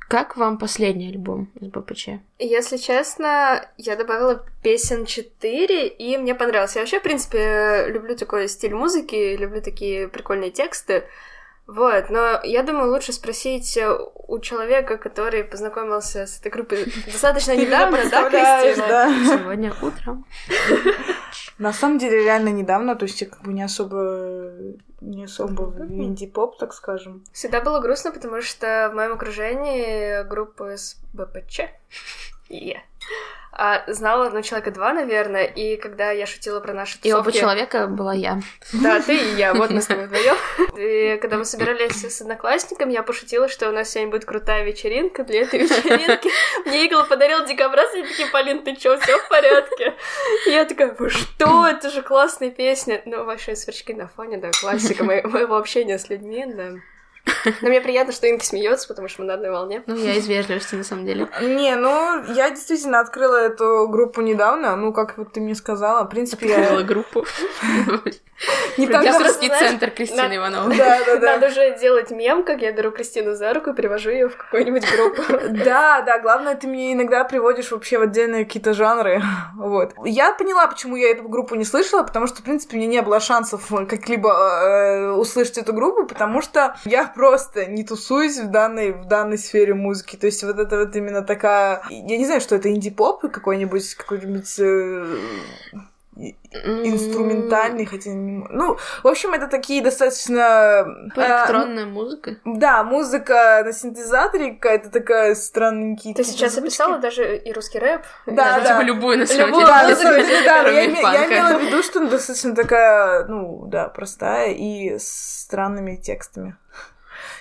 Как 0.08 0.36
вам 0.36 0.58
последний 0.58 1.08
альбом 1.08 1.48
СБПЧ? 1.58 2.08
Если 2.38 2.76
честно, 2.76 3.66
я 3.78 3.96
добавила 3.96 4.44
песен 4.62 5.06
4, 5.06 5.88
и 5.88 6.18
мне 6.18 6.34
понравилось. 6.34 6.74
Я 6.74 6.82
вообще, 6.82 7.00
в 7.00 7.02
принципе, 7.02 7.86
люблю 7.88 8.14
такой 8.14 8.46
стиль 8.48 8.74
музыки, 8.74 9.36
люблю 9.36 9.62
такие 9.62 10.08
прикольные 10.08 10.50
тексты. 10.50 11.04
Вот, 11.66 12.10
но 12.10 12.40
я 12.42 12.62
думаю, 12.62 12.90
лучше 12.90 13.12
спросить 13.12 13.76
э, 13.76 13.96
у 14.28 14.38
человека, 14.40 14.98
который 14.98 15.44
познакомился 15.44 16.26
с 16.26 16.40
этой 16.40 16.50
группой 16.50 16.84
достаточно 17.06 17.56
недавно, 17.56 17.98
да, 18.10 18.28
Кристина? 18.28 18.88
да? 18.88 19.08
Сегодня 19.38 19.72
утром. 19.80 20.26
На 21.58 21.72
самом 21.72 21.98
деле, 21.98 22.24
реально 22.24 22.48
недавно, 22.48 22.96
то 22.96 23.04
есть 23.04 23.20
я 23.20 23.28
как 23.28 23.42
бы 23.42 23.52
не 23.52 23.62
особо 23.62 24.52
не 25.00 25.24
особо 25.24 25.62
в 25.62 25.80
инди-поп, 25.80 26.58
так 26.58 26.72
скажем. 26.72 27.24
Всегда 27.32 27.60
было 27.60 27.80
грустно, 27.80 28.12
потому 28.12 28.40
что 28.40 28.88
в 28.92 28.94
моем 28.94 29.12
окружении 29.12 30.22
группы 30.24 30.76
с 30.76 30.96
БПЧ 31.12 31.62
я 32.48 32.82
а, 33.54 33.84
знала, 33.86 34.30
ну, 34.30 34.40
человека 34.42 34.70
два, 34.70 34.92
наверное, 34.94 35.44
и 35.44 35.76
когда 35.76 36.10
я 36.10 36.24
шутила 36.26 36.60
про 36.60 36.72
наши 36.72 36.98
И 37.02 37.12
оба 37.12 37.24
тусовки... 37.24 37.38
человека 37.40 37.86
была 37.86 38.14
я. 38.14 38.40
Да, 38.72 39.00
ты 39.00 39.14
и 39.14 39.34
я, 39.34 39.52
вот 39.52 39.70
мы 39.70 39.82
с 39.82 39.86
тобой 39.86 40.06
вдвоем. 40.06 40.36
И 40.78 41.18
когда 41.20 41.36
мы 41.36 41.44
собирались 41.44 42.02
с 42.02 42.20
одноклассниками, 42.22 42.92
я 42.92 43.02
пошутила, 43.02 43.48
что 43.48 43.68
у 43.68 43.72
нас 43.72 43.90
сегодня 43.90 44.10
будет 44.10 44.24
крутая 44.24 44.64
вечеринка. 44.64 45.22
Для 45.24 45.42
этой 45.42 45.60
вечеринки 45.64 46.30
мне 46.66 46.86
Игла 46.86 47.04
подарил 47.04 47.44
дикобраз, 47.44 47.94
и 47.94 48.02
такие, 48.02 48.28
Полин, 48.28 48.62
ты 48.62 48.74
чё, 48.74 48.98
все 48.98 49.18
в 49.18 49.28
порядке? 49.28 49.94
И 50.46 50.50
я 50.50 50.64
такая, 50.64 50.94
вы 50.98 51.10
что, 51.10 51.66
это 51.66 51.90
же 51.90 52.00
классная 52.02 52.50
песня. 52.50 53.02
Ну, 53.04 53.24
ваши 53.24 53.54
сверчки 53.54 53.92
на 53.92 54.08
фоне, 54.08 54.38
да, 54.38 54.50
классика 54.60 55.04
мо- 55.04 55.22
моего 55.28 55.56
общения 55.56 55.98
с 55.98 56.08
людьми, 56.08 56.44
да. 56.46 56.72
Но 57.60 57.68
мне 57.68 57.80
приятно, 57.80 58.12
что 58.12 58.28
Инки 58.28 58.44
смеется, 58.44 58.88
потому 58.88 59.08
что 59.08 59.22
мы 59.22 59.28
на 59.28 59.34
одной 59.34 59.50
волне. 59.50 59.82
Ну, 59.86 59.96
я 59.96 60.14
из 60.14 60.26
вежливости, 60.26 60.74
на 60.74 60.84
самом 60.84 61.06
деле. 61.06 61.28
Не, 61.40 61.76
ну, 61.76 62.22
я 62.34 62.50
действительно 62.50 63.00
открыла 63.00 63.36
эту 63.36 63.88
группу 63.88 64.20
недавно, 64.20 64.76
ну, 64.76 64.92
как 64.92 65.18
вот 65.18 65.32
ты 65.32 65.40
мне 65.40 65.54
сказала, 65.54 66.04
в 66.04 66.08
принципе, 66.08 66.54
Открыла 66.54 66.82
группу. 66.82 67.24
Не 68.76 68.86
так 68.86 69.02
знаешь, 69.02 69.58
центр 69.58 69.90
Кристины 69.90 70.36
Ивановой. 70.36 70.76
Да, 70.76 70.98
да, 71.06 71.16
да. 71.16 71.32
Надо 71.34 71.50
же 71.50 71.76
делать 71.78 72.10
мем, 72.10 72.42
как 72.42 72.60
я 72.62 72.72
беру 72.72 72.90
Кристину 72.90 73.34
за 73.34 73.52
руку 73.52 73.70
и 73.70 73.72
привожу 73.74 74.10
ее 74.10 74.28
в 74.28 74.36
какую-нибудь 74.36 74.84
группу. 74.90 75.22
Да, 75.64 76.00
да, 76.02 76.18
главное, 76.18 76.54
ты 76.54 76.66
мне 76.66 76.92
иногда 76.92 77.24
приводишь 77.24 77.70
вообще 77.70 77.98
в 77.98 78.02
отдельные 78.02 78.44
какие-то 78.44 78.74
жанры. 78.74 79.22
Вот. 79.56 79.92
Я 80.04 80.32
поняла, 80.32 80.66
почему 80.66 80.96
я 80.96 81.10
эту 81.10 81.28
группу 81.28 81.54
не 81.54 81.64
слышала, 81.64 82.02
потому 82.02 82.26
что, 82.26 82.38
в 82.38 82.42
принципе, 82.42 82.76
мне 82.76 82.86
не 82.86 83.02
было 83.02 83.20
шансов 83.20 83.68
как-либо 83.88 84.30
э, 84.30 85.10
услышать 85.12 85.58
эту 85.58 85.72
группу, 85.72 86.06
потому 86.06 86.42
что 86.42 86.76
я 86.84 87.04
просто 87.04 87.31
не 87.66 87.84
тусуюсь 87.84 88.38
в 88.38 88.50
данной, 88.50 88.92
в 88.92 89.06
данной 89.06 89.38
сфере 89.38 89.74
музыки. 89.74 90.16
То 90.16 90.26
есть 90.26 90.42
вот 90.44 90.58
это 90.58 90.78
вот 90.78 90.94
именно 90.96 91.22
такая... 91.22 91.82
Я 91.90 92.18
не 92.18 92.26
знаю, 92.26 92.40
что 92.40 92.56
это 92.56 92.70
инди-поп 92.70 93.20
какой-нибудь, 93.32 93.94
какой-нибудь... 93.94 94.58
э, 94.58 95.18
инструментальный, 96.14 97.86
хотя 97.86 98.10
не... 98.10 98.44
Ну, 98.50 98.76
в 99.02 99.08
общем, 99.08 99.32
это 99.32 99.46
такие 99.48 99.82
достаточно... 99.82 100.84
Электронная 101.16 101.86
музыка. 101.86 102.36
да, 102.44 102.84
музыка 102.84 103.62
на 103.64 103.72
синтезаторе 103.72 104.52
какая-то 104.52 104.90
такая 104.90 105.34
странненькие. 105.34 106.14
Ты 106.14 106.24
сейчас 106.24 106.52
звучки. 106.52 106.66
описала 106.66 106.98
даже 106.98 107.36
и 107.36 107.52
русский 107.52 107.78
рэп. 107.78 108.02
Да, 108.26 108.58
Ну, 108.58 108.62
да. 108.62 108.64
Типа 108.64 108.82
любую 108.82 109.18
на 109.18 109.26
самом 109.26 109.46
Любую, 109.48 109.66
деле. 109.66 110.44
Да, 110.44 110.62
да, 110.64 110.68
я, 110.68 110.82
я 110.82 111.26
имела 111.26 111.58
в 111.58 111.62
виду, 111.62 111.82
что 111.82 112.00
она 112.00 112.10
достаточно 112.10 112.54
такая, 112.54 113.24
ну, 113.26 113.64
да, 113.66 113.88
простая 113.88 114.52
и 114.52 114.98
с 114.98 115.40
странными 115.42 115.96
текстами. 115.96 116.56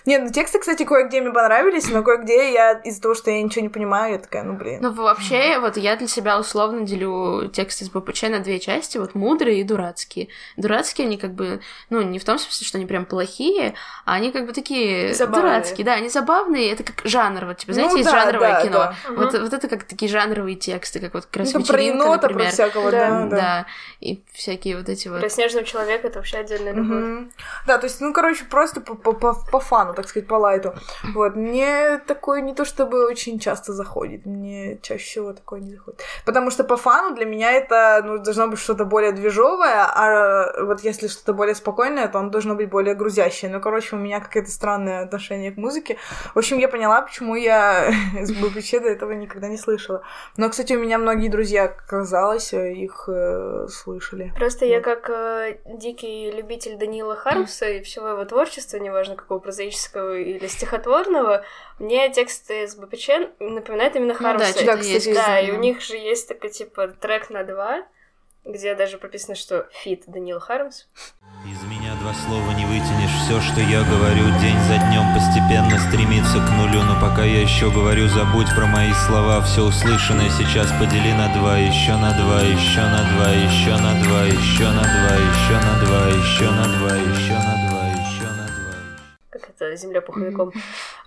Нет, 0.05 0.24
ну 0.24 0.31
тексты, 0.31 0.60
кстати, 0.60 0.84
кое-где 0.84 1.22
мне 1.22 1.31
понравились, 1.31 1.89
но 1.89 2.03
кое-где 2.03 2.51
я 2.53 2.72
из-за 2.74 3.01
того, 3.01 3.15
что 3.15 3.31
я 3.31 3.41
ничего 3.41 3.62
не 3.63 3.70
понимаю, 3.70 4.13
я 4.13 4.20
такая, 4.20 4.43
ну, 4.43 4.53
блин. 4.53 4.79
Ну, 4.81 4.91
вообще, 4.91 5.60
вот 5.60 5.77
я 5.77 5.96
для 5.96 6.08
себя 6.08 6.39
условно 6.39 6.81
делю 6.81 7.50
тексты 7.53 7.84
из 7.86 7.89
БПЧ 7.89 8.24
на 8.24 8.39
две 8.39 8.60
части, 8.60 8.98
вот 8.98 9.15
мудрые 9.15 9.62
и 9.62 9.63
дурацкие. 9.63 10.29
Дурацкие, 10.58 11.08
они 11.08 11.17
как 11.17 11.34
бы, 11.34 11.62
ну, 11.89 12.01
не 12.01 12.20
в 12.20 12.25
том 12.25 12.38
смысле, 12.39 12.65
что 12.67 12.77
они 12.77 12.88
прям 12.88 13.05
плохие, 13.05 13.74
а 14.05 14.13
они 14.15 14.31
как 14.31 14.46
бы 14.48 14.53
такие 14.53 15.13
Забавные. 15.13 15.41
дурацкие, 15.53 15.86
да, 15.86 15.93
они 15.93 16.10
забавные, 16.10 16.72
это 16.72 16.84
как 16.84 17.01
жанр, 17.05 17.46
вот, 17.46 17.58
типа, 17.58 17.74
знаете, 17.74 17.91
Ну, 17.93 17.98
есть 18.00 18.12
да, 18.12 18.20
жанровое 18.24 18.51
да, 18.53 18.62
кино. 18.62 18.77
да. 18.79 18.96
Вот, 19.10 19.34
вот 19.39 19.53
это 19.53 19.67
как 19.67 19.84
такие 19.84 20.10
жанровые 20.10 20.55
тексты, 20.55 21.00
как 21.00 21.13
вот 21.13 21.25
как 21.25 21.38
раз 21.38 21.53
Ну, 21.53 21.63
про 21.63 21.77
вечеринка, 21.77 22.03
енота, 22.03 22.20
про 22.22 22.29
например. 22.29 22.51
всякого, 22.51 22.91
Да. 22.91 23.10
да, 23.10 23.25
да. 23.25 23.29
да. 23.38 23.65
и 24.00 24.24
всякие 24.34 24.77
вот 24.77 24.89
эти 24.89 25.08
вот... 25.08 25.20
Про 25.20 25.29
снежного 25.29 25.65
человека 25.65 26.08
это 26.08 26.20
вообще 26.20 26.38
отдельная 26.38 26.74
любовь. 26.74 26.89
Мгм. 27.03 27.31
Да, 27.67 27.77
то 27.77 27.86
есть, 27.86 28.01
ну, 28.01 28.13
короче, 28.13 28.46
просто 28.46 28.81
по, 28.81 28.96
по, 28.96 29.13
по, 29.13 29.34
по 29.34 29.60
фану, 29.60 29.90
так 29.93 30.07
сказать, 30.07 30.27
по 30.27 30.36
лайту. 30.36 30.74
Вот, 31.13 31.36
мне 31.36 32.00
такое 32.07 32.41
не 32.41 32.53
то 32.53 32.65
чтобы 32.65 33.05
очень 33.05 33.39
часто 33.39 33.74
заходит, 33.74 34.25
мне 34.25 34.79
чаще 34.81 35.03
всего 35.03 35.33
такое 35.33 35.60
не 35.60 35.71
заходит. 35.71 36.01
Потому 36.25 36.51
что 36.51 36.63
по 36.63 36.77
фану 36.77 37.15
для 37.15 37.25
меня 37.25 37.51
это, 37.51 38.01
ну, 38.03 38.17
должно 38.17 38.48
быть 38.48 38.60
что-то 38.60 38.86
более 38.86 39.12
движовое, 39.12 39.83
а 39.83 40.63
вот 40.63 40.81
если 40.81 41.07
что-то 41.07 41.33
более 41.33 41.55
спокойное, 41.55 42.07
то 42.07 42.19
оно 42.19 42.29
должно 42.29 42.55
быть 42.55 42.69
более 42.69 42.95
грузящее. 42.95 43.51
Ну, 43.51 43.60
короче, 43.60 43.95
у 43.95 44.00
меня 44.00 44.19
какое-то 44.19 44.51
странное 44.51 45.03
отношение 45.03 45.51
к 45.51 45.57
музыке. 45.57 45.98
В 46.33 46.39
общем, 46.39 46.57
я 46.57 46.67
поняла, 46.67 47.01
почему 47.01 47.36
я 47.36 47.91
с 48.19 48.31
БПЧ 48.31 48.71
до 48.81 48.89
этого 48.89 49.12
никогда 49.12 49.48
не 49.48 49.57
слышала. 49.57 50.03
Но, 50.38 50.50
кстати, 50.50 50.74
у 50.74 50.79
меня 50.79 50.98
многие 50.98 51.29
друзья, 51.29 51.67
казалось, 51.67 52.53
их 52.53 53.05
э, 53.07 53.67
слышали. 53.69 54.33
Просто 54.36 54.65
я 54.65 54.81
как 54.81 55.10
э, 55.10 55.57
дикий 55.65 56.31
любитель 56.31 56.77
Даниила 56.77 57.15
Хармса 57.15 57.67
и 57.67 57.83
всего 57.83 58.10
его 58.10 58.25
творчества, 58.25 58.77
неважно 58.77 59.15
какого 59.15 59.39
прозаического 59.39 59.80
поэтического 59.81 60.17
или 60.17 60.47
стихотворного, 60.47 61.43
мне 61.79 62.11
тексты 62.11 62.67
СБПЧ 62.67 63.10
напоминают 63.39 63.95
именно 63.95 64.13
Хармса. 64.13 64.53
Ну, 64.59 64.65
да, 64.65 64.75
да, 64.75 64.81
кстати, 64.81 65.13
да, 65.13 65.39
и 65.39 65.51
у 65.51 65.57
них 65.57 65.81
же 65.81 65.95
есть 65.95 66.27
такой, 66.27 66.50
типа, 66.50 66.88
трек 66.88 67.29
на 67.29 67.43
два, 67.43 67.83
где 68.43 68.73
даже 68.75 68.97
прописано, 68.97 69.35
что 69.35 69.67
feat 69.72 70.03
Даниил 70.08 70.39
Хармс. 70.39 70.85
Из 71.45 71.63
меня 71.63 71.93
два 72.01 72.13
слова 72.13 72.51
не 72.51 72.65
вытянешь, 72.65 73.11
все, 73.25 73.39
что 73.41 73.61
я 73.61 73.83
говорю, 73.83 74.25
день 74.39 74.59
за 74.67 74.77
днем 74.89 75.05
постепенно 75.13 75.77
стремится 75.79 76.38
к 76.38 76.50
нулю, 76.51 76.83
но 76.83 77.00
пока 77.00 77.23
я 77.23 77.41
еще 77.41 77.71
говорю, 77.71 78.07
забудь 78.07 78.50
про 78.55 78.65
мои 78.65 78.91
слова, 79.07 79.41
все 79.41 79.61
услышанное 79.63 80.29
сейчас 80.29 80.71
подели 80.79 81.13
на 81.13 81.33
два, 81.33 81.57
еще 81.57 81.95
на 81.97 82.11
два, 82.13 82.41
еще 82.41 82.81
на 82.81 83.03
два, 83.13 83.31
еще 83.31 83.71
на 83.77 83.93
два, 84.03 84.23
еще 84.25 84.69
на 84.69 84.83
два, 84.83 85.15
еще 85.17 85.53
на 85.53 85.85
два, 85.85 86.07
еще 86.09 86.50
на 86.51 86.65
два, 86.77 86.95
еще 86.95 87.33
на 87.33 87.67
два 87.67 87.71
как 89.41 89.50
это, 89.50 89.75
земля 89.75 90.01
пуховиком. 90.01 90.53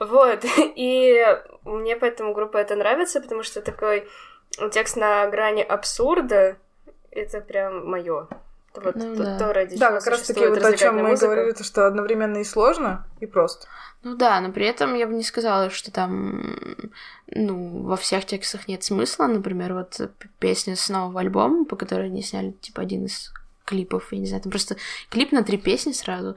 Вот, 0.01 0.45
и 0.77 1.25
мне 1.65 1.97
поэтому 1.97 2.35
группа 2.35 2.59
это 2.59 2.77
нравится, 2.77 3.21
потому 3.21 3.43
что 3.43 3.63
такой 3.63 4.09
текст 4.73 4.97
на 4.97 5.27
грани 5.29 5.63
абсурда, 5.63 6.57
это 7.11 7.41
прям 7.41 7.89
мое. 7.89 8.29
Вот 8.75 8.97
Ну 8.97 9.15
то, 9.15 9.25
да. 9.25 9.39
то, 9.39 9.53
ради 9.53 9.77
Да, 9.77 9.89
чего 9.89 9.99
как 9.99 10.07
раз 10.09 10.23
таки 10.23 10.47
вот 10.47 10.63
о 10.65 10.77
чем 10.77 10.97
мы 10.97 11.11
музыка. 11.11 11.27
говорили, 11.27 11.53
то 11.53 11.63
что 11.63 11.87
одновременно 11.87 12.39
и 12.39 12.45
сложно, 12.45 13.07
и 13.21 13.27
просто. 13.27 13.69
Ну 14.03 14.17
да, 14.17 14.41
но 14.41 14.53
при 14.53 14.67
этом 14.67 14.95
я 14.95 15.07
бы 15.07 15.15
не 15.15 15.23
сказала, 15.23 15.71
что 15.71 15.93
там, 15.93 16.57
ну, 17.29 17.85
во 17.85 17.97
всех 17.97 18.27
текстах 18.27 18.67
нет 18.67 18.83
смысла. 18.83 19.27
Например, 19.27 19.75
вот 19.75 20.01
песня 20.41 20.75
с 20.75 20.89
нового 20.89 21.21
альбома, 21.21 21.65
по 21.65 21.77
которой 21.77 22.07
они 22.07 22.23
сняли, 22.23 22.51
типа, 22.51 22.83
один 22.83 23.05
из 23.07 23.33
клипов, 23.65 24.13
я 24.13 24.19
не 24.19 24.27
знаю, 24.27 24.43
там 24.43 24.51
просто 24.51 24.77
клип 25.09 25.33
на 25.33 25.43
три 25.43 25.57
песни 25.57 25.93
сразу, 25.93 26.31
э, 26.31 26.35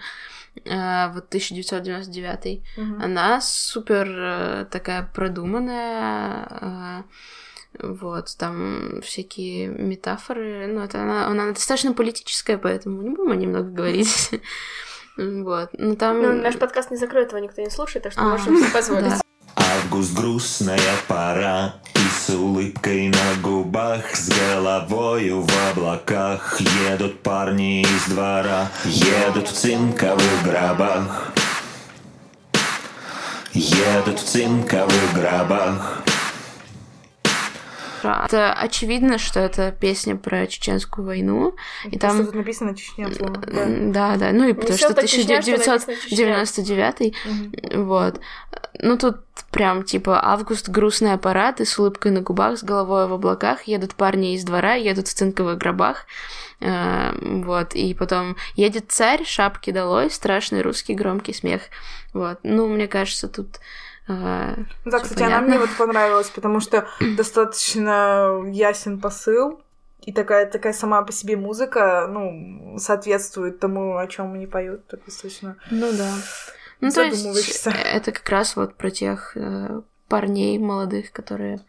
вот 0.66 1.28
1999 1.28 2.64
Мгм. 2.78 3.02
Она 3.02 3.42
супер 3.42 4.08
э, 4.10 4.66
такая 4.72 5.10
продуманная, 5.14 6.48
э, 7.80 7.88
вот, 7.88 8.36
там 8.38 9.02
всякие 9.02 9.68
метафоры, 9.68 10.68
ну, 10.68 10.82
это 10.82 11.02
она, 11.02 11.28
она 11.28 11.52
достаточно 11.52 11.94
политическая, 11.94 12.58
поэтому 12.58 13.02
не 13.02 13.10
будем 13.10 13.32
о 13.32 13.36
ней 13.36 13.48
много 13.48 13.70
говорить. 13.70 14.32
Вот, 15.18 15.70
ну 15.74 15.96
там... 15.96 16.22
Ну, 16.22 16.32
наш 16.32 16.60
подкаст 16.60 16.92
не 16.92 16.98
закроет, 16.98 17.30
его 17.30 17.40
никто 17.40 17.60
не 17.60 17.72
слушает, 17.72 18.04
так 18.04 18.12
что 18.12 18.22
А, 18.22 18.26
можем 18.26 18.56
себе 18.56 18.70
позволить. 18.72 19.14
Август 19.56 20.16
грустная 20.16 20.80
пора 21.08 21.74
И 21.96 22.07
с 22.28 22.30
улыбкой 22.30 23.08
на 23.08 23.42
губах 23.42 24.14
С 24.14 24.28
головою 24.30 25.44
в 25.44 25.72
облаках. 25.72 26.60
Едут 26.90 27.22
парни 27.24 27.84
из 27.84 28.06
двора 28.10 28.70
Едут 28.84 29.48
в 29.48 29.54
цинковых 29.54 30.44
гробах. 30.44 31.32
Едут 33.54 34.20
в 34.20 34.26
цинковых 34.26 35.14
гробах 35.14 36.04
Это 38.04 38.54
очевидно, 38.54 39.18
что 39.18 39.40
это 39.40 39.72
песня 39.72 40.16
про 40.16 40.48
чеченскую 40.48 41.06
войну, 41.06 41.56
и 41.86 41.98
там... 41.98 42.26
тут 42.26 42.36
написано 42.36 42.76
Чечня. 42.76 43.10
Да. 43.92 44.16
Да, 44.18 44.32
ну 44.32 44.48
и 44.48 44.54
потому 44.54 44.78
что 44.78 44.94
так 44.94 45.08
Чечня, 45.08 45.42
что 45.42 45.52
написано 45.52 45.76
1999 45.76 47.16
Мгм. 47.26 47.86
вот. 47.86 48.20
Ну 48.80 48.98
тут 48.98 49.18
прям 49.52 49.84
типа 49.84 50.20
август, 50.24 50.70
грустный 50.70 51.14
аппарат, 51.14 51.62
и 51.62 51.66
с 51.66 51.80
улыбкой 51.80 52.12
на 52.12 52.22
губах, 52.22 52.60
с 52.60 52.64
головой 52.64 53.08
в 53.08 53.14
облаках, 53.14 53.64
едут 53.64 53.96
парни 53.96 54.36
из 54.36 54.44
двора, 54.44 54.74
едут 54.74 55.08
в 55.08 55.14
цинковых 55.14 55.58
гробах, 55.58 56.06
Э, 56.60 57.12
вот, 57.22 57.76
и 57.76 57.94
потом 57.94 58.36
едет 58.56 58.86
царь, 58.92 59.24
шапки 59.26 59.72
долой, 59.72 60.10
страшный 60.10 60.62
русский 60.62 60.96
громкий 60.96 61.34
смех, 61.34 61.62
вот. 62.14 62.40
Ну, 62.44 62.68
мне 62.68 62.88
кажется, 62.88 63.28
тут... 63.28 63.60
Ну 64.08 64.66
Да, 64.86 65.00
кстати, 65.00 65.22
она 65.24 65.38
понятно. 65.38 65.48
мне 65.48 65.60
вот 65.60 65.70
понравилась, 65.78 66.30
потому 66.30 66.60
что 66.60 66.88
достаточно 67.18 68.42
ясен 68.52 69.00
посыл, 69.00 69.62
и 70.02 70.14
такая, 70.14 70.46
такая 70.46 70.74
сама 70.74 71.02
по 71.02 71.12
себе 71.12 71.36
музыка, 71.36 72.08
ну, 72.10 72.78
соответствует 72.80 73.60
тому, 73.60 73.98
о 73.98 74.08
чем 74.08 74.34
они 74.34 74.48
поют, 74.48 74.88
так 74.88 75.04
достаточно. 75.06 75.58
Ну 75.70 75.92
да. 75.92 76.14
Ну, 76.80 76.92
то 76.92 77.04
есть 77.04 77.68
это 77.68 78.12
как 78.12 78.30
раз 78.30 78.56
вот 78.56 78.76
про 78.76 78.90
тех 78.92 79.36
э, 79.36 79.82
парней 80.08 80.58
молодых, 80.60 81.12
которые 81.12 81.60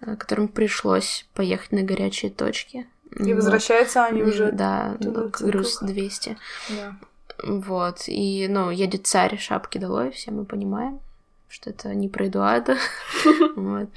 э, 0.00 0.16
которым 0.16 0.48
пришлось 0.48 1.26
поехать 1.34 1.72
на 1.72 1.82
горячие 1.82 2.30
точки. 2.30 2.86
И 3.18 3.32
Вот. 3.32 3.36
возвращаются 3.36 4.04
они 4.04 4.22
уже. 4.22 4.52
Да, 4.52 4.96
туда, 5.00 5.20
ну, 5.22 5.30
груз 5.48 5.78
церковь. 5.78 5.94
200. 5.94 6.36
Да. 6.70 6.96
Вот. 7.42 8.04
И, 8.06 8.46
ну, 8.48 8.70
едет 8.70 9.06
царь, 9.06 9.38
шапки 9.38 9.78
долой, 9.78 10.10
все 10.10 10.30
мы 10.30 10.44
понимаем, 10.44 11.00
что 11.54 11.70
это 11.70 11.94
не 11.94 12.08
про 12.08 12.26
Эдуарда. 12.26 12.76
Вот. 13.56 13.88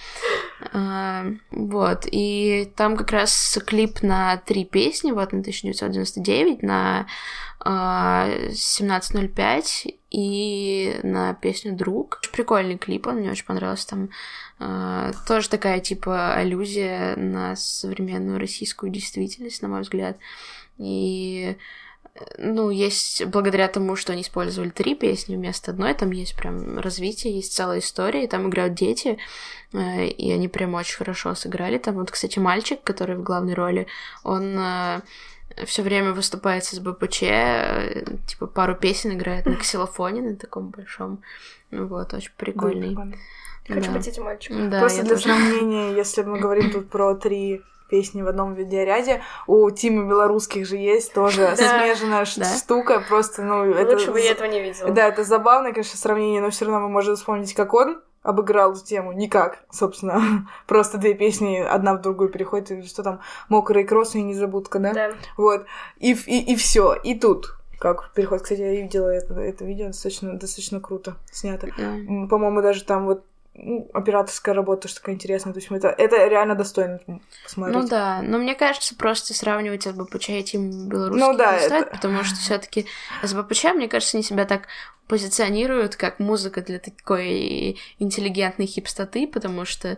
А, 0.74 1.26
Вот. 1.52 2.08
И 2.12 2.72
там 2.76 2.96
как 2.96 3.12
раз 3.12 3.58
клип 3.66 4.04
на 4.04 4.38
три 4.38 4.66
песни, 4.66 5.12
вот 5.12 5.34
на 5.34 5.40
1999, 5.40 6.62
на 6.62 7.08
а, 7.60 8.30
17.05 8.50 9.96
и 10.12 11.00
на 11.04 11.34
песню 11.34 11.76
«Друг». 11.76 12.20
Очень 12.22 12.32
Прикольный 12.32 12.78
клип, 12.78 13.08
он 13.08 13.18
мне 13.18 13.32
очень 13.32 13.46
понравился. 13.46 13.88
Там 13.88 14.10
а, 14.60 15.12
тоже 15.28 15.50
такая, 15.50 15.80
типа, 15.80 16.36
аллюзия 16.36 17.16
на 17.16 17.56
современную 17.56 18.40
российскую 18.40 18.92
действительность, 18.92 19.64
на 19.64 19.68
мой 19.68 19.82
взгляд. 19.82 20.18
И 20.78 21.58
ну, 22.38 22.70
есть 22.70 23.26
благодаря 23.26 23.68
тому, 23.68 23.96
что 23.96 24.14
они 24.14 24.22
использовали 24.22 24.70
три 24.70 24.96
песни 24.96 25.36
вместо 25.36 25.72
одной, 25.72 25.94
там 25.94 26.12
есть 26.12 26.36
прям 26.36 26.80
развитие, 26.80 27.36
есть 27.36 27.54
целая 27.54 27.80
история, 27.80 28.24
и 28.24 28.28
там 28.28 28.50
играют 28.50 28.74
дети, 28.74 29.18
э, 29.74 30.06
и 30.08 30.32
они 30.32 30.48
прям 30.48 30.74
очень 30.74 30.98
хорошо 30.98 31.36
сыграли. 31.36 31.78
Там 31.78 31.96
вот, 31.96 32.12
кстати, 32.12 32.40
мальчик, 32.40 32.82
который 32.84 33.16
в 33.16 33.24
главной 33.24 33.54
роли, 33.54 33.88
он 34.24 34.60
все 35.66 35.82
время 35.82 36.14
выступает 36.14 36.64
с 36.66 36.72
СБПЧ, 36.72 37.24
э, 37.24 38.04
типа 38.28 38.48
пару 38.48 38.76
песен 38.76 39.14
играет 39.14 39.46
на 39.46 39.56
ксилофоне, 39.56 40.22
на 40.22 40.36
таком 40.36 40.70
большом. 40.70 41.22
Вот, 41.72 42.14
очень 42.14 42.32
прикольный. 42.38 42.96
Хочу 43.68 43.92
Да. 43.92 43.98
быть 43.98 44.08
этим 44.08 44.24
мальчиком. 44.24 44.70
Да, 44.70 44.80
Просто 44.80 45.02
для 45.02 45.16
тоже. 45.16 45.24
сравнения, 45.24 45.94
если 45.96 46.22
мы 46.24 46.40
говорим 46.40 46.72
тут 46.72 46.90
про 46.90 47.16
три 47.16 47.62
песни 47.88 48.22
в 48.22 48.28
одном 48.28 48.54
видеоряде, 48.54 49.22
у 49.48 49.70
Тимы 49.70 50.08
белорусских 50.08 50.66
же 50.66 50.78
есть 50.78 51.14
тоже 51.14 51.42
Да. 52.38 52.58
штука, 52.58 53.04
просто, 53.08 53.44
ну, 53.44 53.64
это... 53.66 53.94
Лучше 53.94 54.12
бы 54.12 54.20
я 54.20 54.32
этого 54.32 54.48
не 54.48 54.62
видела. 54.62 54.92
Да, 54.92 55.08
это 55.08 55.24
забавное, 55.24 55.72
конечно, 55.72 55.98
сравнение, 55.98 56.42
но 56.42 56.50
все 56.50 56.66
равно 56.66 56.82
мы 56.82 56.90
можем 56.90 57.16
вспомнить, 57.16 57.54
как 57.54 57.74
он 57.74 58.02
обыграл 58.24 58.74
эту 58.74 58.84
тему. 58.84 59.14
Никак, 59.14 59.60
собственно. 59.72 60.48
Просто 60.68 60.98
две 60.98 61.14
песни, 61.14 61.60
одна 61.60 61.94
в 61.94 62.02
другую 62.02 62.30
переходит, 62.30 62.72
или 62.72 62.82
что 62.82 63.02
там, 63.02 63.22
«Мокрые 63.48 63.86
кроссы» 63.86 64.20
и 64.20 64.24
«Незабудка», 64.24 64.80
да? 64.80 64.94
Да. 64.94 65.12
Вот. 65.38 65.66
И, 65.98 66.14
и, 66.14 66.54
и 66.54 66.56
все. 66.56 66.94
И 66.94 67.18
тут 67.18 67.56
как 67.80 68.12
переход. 68.14 68.42
Кстати, 68.42 68.62
я 68.62 68.72
видела 68.72 69.08
это, 69.08 69.34
это 69.36 69.64
видео, 69.64 69.88
достаточно, 69.88 70.34
достаточно 70.34 70.82
круто 70.82 71.16
снято. 71.32 71.68
Да. 71.78 71.94
По-моему, 72.30 72.62
даже 72.62 72.84
там 72.84 73.06
вот 73.06 73.24
ну, 73.58 73.90
операторская 73.94 74.54
работа 74.56 74.84
тоже 74.84 74.96
такая 74.96 75.16
интересная. 75.16 75.54
То 75.54 75.60
есть 75.60 75.72
это, 75.72 75.88
это 75.88 76.28
реально 76.28 76.56
достойно 76.56 77.00
посмотреть. 77.44 77.78
Ну 77.82 77.88
да, 77.88 78.22
но 78.22 78.38
мне 78.38 78.56
кажется, 78.56 78.96
просто 78.96 79.34
сравнивать 79.34 79.84
СБПЧ 79.84 80.30
и 80.30 80.44
Тим 80.44 80.88
белорусских 80.88 81.28
Ну 81.28 81.38
да, 81.38 81.54
не 81.54 81.60
стоит, 81.66 81.82
это- 81.88 81.96
потому 81.96 82.24
что 82.24 82.36
все 82.36 82.58
таки 82.60 82.86
СБПЧ, 83.24 83.66
мне 83.76 83.88
кажется, 83.88 84.18
они 84.18 84.24
себя 84.24 84.46
так 84.46 84.68
позиционируют 85.08 85.96
как 85.96 86.20
музыка 86.20 86.62
для 86.62 86.80
такой 86.80 87.78
интеллигентной 87.98 88.66
хипстоты, 88.66 89.26
потому 89.28 89.66
что, 89.66 89.98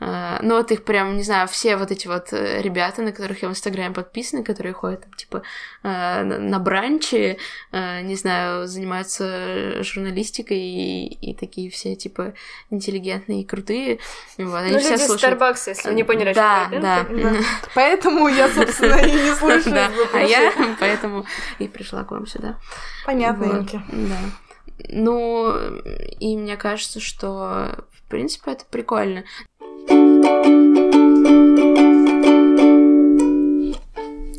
ну 0.00 0.56
вот 0.56 0.70
их 0.70 0.84
прям, 0.84 1.16
не 1.16 1.24
знаю, 1.24 1.48
все 1.48 1.76
вот 1.76 1.90
эти 1.90 2.06
вот 2.06 2.32
э, 2.32 2.62
ребята, 2.62 3.02
на 3.02 3.10
которых 3.10 3.42
я 3.42 3.48
в 3.48 3.52
Инстаграме 3.52 3.92
подписана, 3.92 4.44
которые 4.44 4.72
ходят 4.72 5.02
там, 5.02 5.12
типа, 5.14 5.42
э, 5.82 6.22
на 6.22 6.58
бранчи, 6.60 7.38
э, 7.72 8.00
не 8.02 8.14
знаю, 8.14 8.68
занимаются 8.68 9.82
журналистикой 9.82 10.58
и, 10.58 11.06
и 11.06 11.34
такие 11.34 11.68
все, 11.70 11.96
типа, 11.96 12.34
интеллигентные 12.70 13.42
и 13.42 13.44
крутые. 13.44 13.98
Вот, 14.36 14.54
они 14.54 14.74
Ну, 14.74 14.78
все 14.78 14.90
люди 14.90 15.02
слушают. 15.02 15.40
Starbucks, 15.40 15.62
если 15.66 15.92
не 15.92 16.04
поняли, 16.04 16.32
Да, 16.32 16.68
я, 16.70 16.80
да. 16.80 17.06
Да. 17.10 17.32
Поэтому 17.74 18.28
я, 18.28 18.48
собственно, 18.48 19.00
и 19.00 19.10
не 19.10 19.34
слушаю. 19.34 19.90
А 20.14 20.20
я 20.20 20.52
поэтому 20.80 21.26
и 21.58 21.66
пришла 21.66 22.04
к 22.04 22.12
вам 22.12 22.26
сюда. 22.26 22.58
Понятно. 23.04 23.66
Да. 23.90 24.18
Ну, 24.88 25.52
и 26.20 26.36
мне 26.36 26.56
кажется, 26.56 27.00
что, 27.00 27.84
в 27.90 28.02
принципе, 28.08 28.52
это 28.52 28.64
прикольно. 28.64 29.24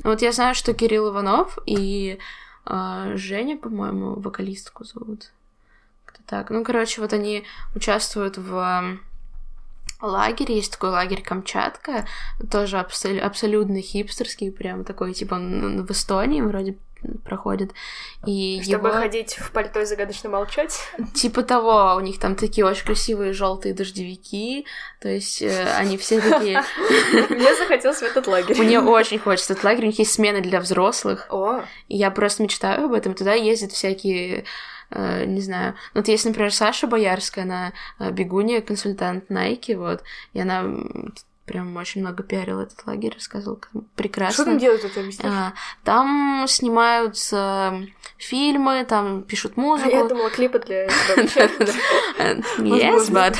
Вот 0.03 0.23
я 0.23 0.31
знаю, 0.31 0.55
что 0.55 0.73
Кирилл 0.73 1.11
Иванов 1.11 1.59
и 1.65 2.17
а, 2.65 3.15
Женя, 3.15 3.57
по-моему, 3.57 4.15
вокалистку 4.19 4.83
зовут. 4.83 5.31
Кто 6.05 6.21
так. 6.25 6.49
Ну, 6.49 6.63
короче, 6.63 7.01
вот 7.01 7.13
они 7.13 7.43
участвуют 7.75 8.37
в 8.37 8.57
ам, 8.57 9.01
лагере. 10.01 10.55
Есть 10.55 10.71
такой 10.73 10.89
лагерь 10.89 11.21
Камчатка, 11.21 12.05
тоже 12.51 12.77
абсол- 12.77 13.19
абсолютно 13.19 13.81
хипстерский, 13.81 14.51
прям 14.51 14.83
такой, 14.83 15.13
типа, 15.13 15.35
в 15.35 15.91
Эстонии, 15.91 16.41
вроде 16.41 16.75
проходит. 17.23 17.71
И 18.25 18.61
Чтобы 18.63 18.89
его... 18.89 18.97
ходить 18.97 19.33
в 19.37 19.51
пальто 19.51 19.79
и 19.81 19.85
загадочно 19.85 20.29
молчать. 20.29 20.79
Типа 21.13 21.43
того, 21.43 21.95
у 21.95 21.99
них 21.99 22.19
там 22.19 22.35
такие 22.35 22.65
очень 22.65 22.85
красивые 22.85 23.33
желтые 23.33 23.73
дождевики, 23.73 24.65
то 24.99 25.09
есть 25.09 25.41
э, 25.41 25.73
они 25.77 25.97
все 25.97 26.21
такие... 26.21 26.61
Мне 27.29 27.55
захотелось 27.55 27.99
в 27.99 28.03
этот 28.03 28.27
лагерь. 28.27 28.57
Мне 28.57 28.79
очень 28.79 29.19
хочется 29.19 29.53
этот 29.53 29.63
лагерь, 29.63 29.83
у 29.83 29.87
них 29.87 29.99
есть 29.99 30.13
смены 30.13 30.41
для 30.41 30.59
взрослых, 30.59 31.27
О, 31.29 31.61
я 31.87 32.11
просто 32.11 32.43
мечтаю 32.43 32.85
об 32.85 32.93
этом. 32.93 33.13
Туда 33.13 33.33
ездят 33.33 33.71
всякие 33.71 34.45
э, 34.91 35.25
не 35.25 35.41
знаю. 35.41 35.75
Вот 35.93 36.07
есть, 36.07 36.25
например, 36.25 36.53
Саша 36.53 36.87
Боярская, 36.87 37.43
она 37.45 37.73
э, 37.99 38.11
бегунья, 38.11 38.61
консультант 38.61 39.29
Nike, 39.29 39.77
вот, 39.77 40.03
и 40.33 40.41
она 40.41 40.65
прям 41.49 41.75
очень 41.77 42.01
много 42.01 42.21
пиарила 42.21 42.61
этот 42.61 42.85
лагерь, 42.85 43.13
рассказывала, 43.15 43.57
как 43.57 43.71
прекрасно. 43.95 44.33
Что 44.33 44.45
там 44.45 44.59
делают, 44.59 44.85
это 44.85 44.99
объяснишь? 44.99 45.31
А, 45.33 45.53
Там 45.83 46.45
снимаются 46.47 47.73
фильмы, 48.17 48.85
там 48.87 49.23
пишут 49.23 49.53
а 49.55 49.59
музыку. 49.61 49.89
я 49.89 50.03
думала, 50.05 50.29
клипы 50.29 50.59
для. 50.59 50.87
Э, 52.19 52.35
Yes, 52.59 53.09
but... 53.11 53.35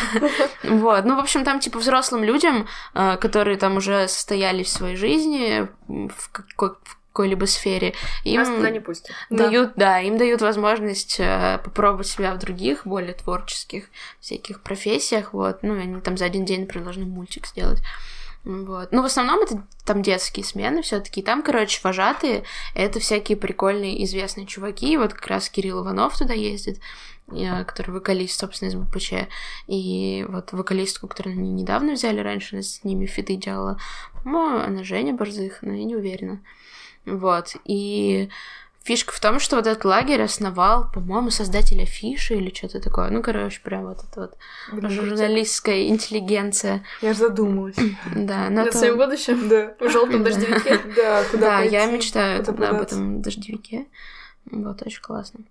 Вот, 0.64 1.06
ну, 1.06 1.16
в 1.16 1.20
общем, 1.20 1.44
там, 1.44 1.60
типа, 1.60 1.80
взрослым 1.80 2.24
людям, 2.24 2.68
э, 2.96 3.18
которые 3.18 3.58
там 3.58 3.78
уже 3.78 4.08
состоялись 4.08 4.68
в 4.68 4.72
своей 4.78 4.96
жизни, 4.96 5.68
в 5.88 6.32
какой- 6.32 6.76
в 6.84 6.99
какой-либо 7.12 7.46
сфере, 7.46 7.94
им 8.24 8.42
Нас 8.42 8.50
туда 8.50 8.70
не 8.70 8.80
пустят. 8.80 9.16
дают, 9.30 9.74
да, 9.76 10.00
им 10.00 10.18
дают 10.18 10.42
возможность 10.42 11.20
э, 11.20 11.60
попробовать 11.64 12.08
себя 12.08 12.34
в 12.34 12.40
других, 12.40 12.86
более 12.86 13.14
творческих 13.14 13.86
всяких 14.20 14.62
профессиях, 14.62 15.34
вот, 15.34 15.64
ну, 15.64 15.80
они 15.80 16.00
там 16.02 16.18
за 16.18 16.26
один 16.26 16.46
день, 16.46 16.62
например, 16.62 16.86
должны 16.86 17.06
мультик 17.06 17.48
сделать. 17.48 17.80
Вот. 18.46 18.92
Ну, 18.92 19.02
в 19.02 19.06
основном 19.06 19.42
это 19.42 19.64
там 19.86 20.02
детские 20.02 20.46
смены 20.46 20.82
все 20.82 21.00
таки 21.02 21.22
Там, 21.22 21.44
короче, 21.44 21.82
вожатые— 21.84 22.44
это 22.76 23.00
всякие 23.00 23.38
прикольные 23.38 24.04
известные 24.06 24.46
чуваки. 24.46 24.98
Вот 24.98 25.14
как 25.14 25.28
раз 25.28 25.50
Кирилл 25.50 25.84
Иванов 25.84 26.18
туда 26.18 26.34
ездит, 26.34 26.80
э, 27.32 27.66
который 27.66 27.92
вокалист, 27.92 28.40
собственно, 28.40 28.70
из 28.70 28.76
БПЧ. 28.76 29.14
И 29.68 30.26
вот 30.30 30.54
вокалистку, 30.54 31.08
которую 31.08 31.34
они 31.38 31.52
недавно 31.52 31.94
взяли, 31.94 32.22
раньше 32.22 32.56
она 32.56 32.64
с 32.64 32.84
ними 32.84 33.06
фиты 33.06 33.36
делала. 33.36 33.78
Ну, 34.24 34.58
она 34.58 34.84
Женя 34.84 35.14
Борзых, 35.14 35.60
но 35.62 35.74
я 35.74 35.84
не 35.84 35.96
уверена. 35.96 36.42
Вот. 37.18 37.56
И 37.66 38.30
фишка 38.84 39.14
в 39.14 39.20
том, 39.20 39.40
что 39.40 39.56
вот 39.58 39.68
этот 39.68 39.84
лагерь 39.86 40.22
основал, 40.22 40.90
по-моему, 40.92 41.30
создатель 41.32 41.82
афиши 41.82 42.36
или 42.36 42.54
что-то 42.54 42.80
такое. 42.82 43.10
Ну, 43.10 43.22
короче, 43.22 43.60
прям 43.62 43.86
вот 43.88 44.00
эта 44.10 44.22
вот 44.22 44.38
Блин, 44.72 44.90
журналистская 44.90 45.88
интеллигенция. 45.88 46.84
Я 47.02 47.14
же 47.14 47.20
задумалась. 47.20 47.76
Да, 48.16 48.50
но 48.50 48.64
На 48.64 48.68
это- 48.68 48.78
своем 48.78 48.98
будущем? 48.98 49.48
Да. 49.50 49.74
В 49.80 49.90
желтом 49.90 50.24
дождевике? 50.26 50.80
Да, 50.96 51.24
куда 51.26 51.58
Да, 51.58 51.62
я 51.62 51.86
мечтаю 51.86 52.42
об 52.48 52.62
этом 52.62 53.22
дождевике. 53.22 53.86
Вот, 54.52 54.82
очень 54.86 55.02
классно. 55.02 55.42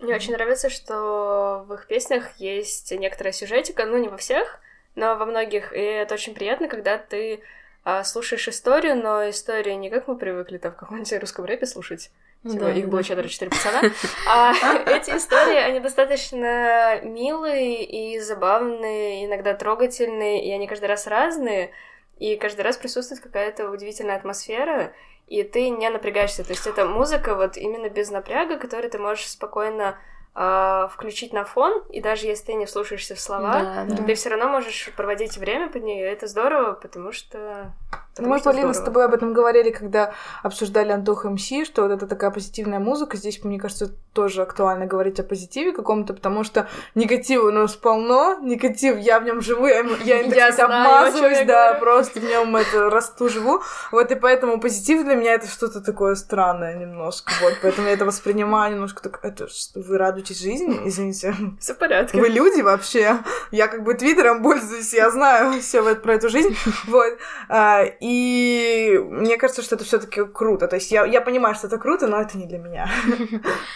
Мне 0.00 0.14
очень 0.16 0.32
нравится, 0.32 0.68
что 0.68 1.64
в 1.66 1.72
их 1.74 1.86
песнях 1.86 2.36
есть 2.36 2.92
некоторая 2.92 3.32
сюжетика, 3.32 3.86
ну 3.86 3.96
не 3.96 4.08
во 4.08 4.18
всех, 4.18 4.60
но 4.94 5.16
во 5.16 5.26
многих, 5.26 5.72
и 5.72 5.80
это 5.80 6.14
очень 6.14 6.34
приятно, 6.34 6.68
когда 6.68 6.98
ты 6.98 7.40
а, 7.84 8.02
слушаешь 8.04 8.48
историю, 8.48 8.96
но 8.96 9.28
история 9.28 9.76
не 9.76 9.90
как 9.90 10.08
мы 10.08 10.16
привыкли 10.16 10.58
там 10.58 10.72
в 10.72 10.76
каком-нибудь 10.76 11.20
русском 11.20 11.44
рэпе 11.44 11.66
слушать. 11.66 12.10
Всего 12.44 12.66
Да, 12.66 12.72
их 12.72 12.84
да. 12.84 12.90
было 12.90 13.02
четыре-четыре 13.02 13.50
пацана. 13.50 13.82
А 14.28 14.52
эти 14.86 15.10
истории, 15.10 15.56
они 15.56 15.80
достаточно 15.80 17.00
милые 17.02 17.84
и 17.84 18.18
забавные, 18.20 19.24
иногда 19.24 19.54
трогательные, 19.54 20.44
и 20.44 20.52
они 20.52 20.66
каждый 20.66 20.86
раз 20.86 21.06
разные, 21.06 21.70
и 22.18 22.36
каждый 22.36 22.62
раз 22.62 22.76
присутствует 22.76 23.22
какая-то 23.22 23.70
удивительная 23.70 24.16
атмосфера, 24.16 24.92
и 25.26 25.42
ты 25.42 25.70
не 25.70 25.88
напрягаешься. 25.88 26.44
То 26.44 26.50
есть 26.50 26.66
это 26.66 26.86
музыка 26.86 27.34
вот 27.34 27.56
именно 27.56 27.88
без 27.88 28.10
напряга, 28.10 28.58
которую 28.58 28.90
ты 28.90 28.98
можешь 28.98 29.28
спокойно 29.28 29.98
а, 30.34 30.88
включить 30.88 31.32
на 31.32 31.44
фон, 31.44 31.82
и 31.90 32.00
даже 32.00 32.26
если 32.26 32.46
ты 32.46 32.54
не 32.54 32.66
вслушаешься 32.66 33.14
в 33.14 33.20
слова, 33.20 33.60
Да, 33.60 33.84
да. 33.96 34.02
ты 34.02 34.14
все 34.14 34.30
равно 34.30 34.48
можешь 34.48 34.90
проводить 34.96 35.38
время 35.38 35.68
под 35.70 35.82
нее. 35.84 36.06
Это 36.06 36.26
здорово, 36.26 36.72
потому 36.72 37.12
что... 37.12 37.72
Ну, 38.16 38.28
потому 38.28 38.34
мы, 38.34 38.38
что 38.38 38.50
Полина, 38.50 38.72
с 38.72 38.76
здорово. 38.76 38.84
тобой 38.86 39.04
об 39.06 39.14
этом 39.14 39.32
говорили, 39.32 39.70
когда 39.70 40.12
обсуждали 40.44 40.92
Антох 40.92 41.24
МС, 41.24 41.50
что 41.66 41.82
вот 41.82 41.90
это 41.90 42.06
такая 42.06 42.30
позитивная 42.30 42.78
музыка. 42.78 43.16
Здесь, 43.16 43.42
мне 43.42 43.58
кажется, 43.58 43.92
тоже 44.12 44.42
актуально 44.42 44.86
говорить 44.86 45.18
о 45.18 45.24
позитиве 45.24 45.72
каком-то, 45.72 46.14
потому 46.14 46.44
что 46.44 46.68
негатива 46.94 47.48
у 47.48 47.50
нас 47.50 47.74
полно, 47.74 48.38
негатив, 48.40 48.98
я 48.98 49.18
в 49.18 49.24
нем 49.24 49.40
живу, 49.40 49.66
я, 49.66 49.80
им- 49.80 49.96
я 50.04 50.20
Я 50.20 50.52
сказать, 50.52 50.60
обмазываюсь, 50.60 51.46
да, 51.46 51.74
говорю. 51.74 51.80
просто 51.84 52.20
в 52.20 52.24
нем 52.24 52.54
это 52.54 52.88
расту, 52.90 53.28
живу. 53.28 53.62
Вот, 53.90 54.10
и 54.12 54.14
поэтому 54.14 54.60
позитив 54.60 55.04
для 55.04 55.14
меня 55.16 55.32
это 55.34 55.48
что-то 55.48 55.80
такое 55.80 56.14
странное 56.14 56.74
немножко, 56.76 57.32
вот, 57.42 57.54
поэтому 57.62 57.88
я 57.88 57.94
это 57.94 58.04
воспринимаю 58.04 58.72
немножко 58.74 59.02
так, 59.02 59.18
это 59.24 59.48
что, 59.48 59.80
вы 59.80 59.98
радуетесь 60.24 60.40
жизни, 60.40 60.80
извините, 60.84 61.34
Все 61.60 61.74
в 61.74 61.78
порядке. 61.78 62.18
вы 62.18 62.28
люди 62.28 62.62
вообще. 62.62 63.18
Я 63.50 63.68
как 63.68 63.84
бы 63.84 63.94
твиттером 63.94 64.42
пользуюсь, 64.42 64.92
я 64.92 65.10
знаю 65.10 65.60
все 65.60 65.94
про 65.96 66.14
эту 66.14 66.28
жизнь. 66.28 66.56
Вот. 66.86 67.18
А, 67.48 67.84
И 68.00 68.98
мне 68.98 69.36
кажется, 69.36 69.62
что 69.62 69.74
это 69.74 69.84
все-таки 69.84 70.24
круто. 70.24 70.68
То 70.68 70.76
есть 70.76 70.90
я, 70.90 71.04
я 71.04 71.20
понимаю, 71.20 71.54
что 71.54 71.66
это 71.66 71.78
круто, 71.78 72.06
но 72.06 72.20
это 72.20 72.36
не 72.38 72.46
для 72.46 72.58
меня. 72.58 72.88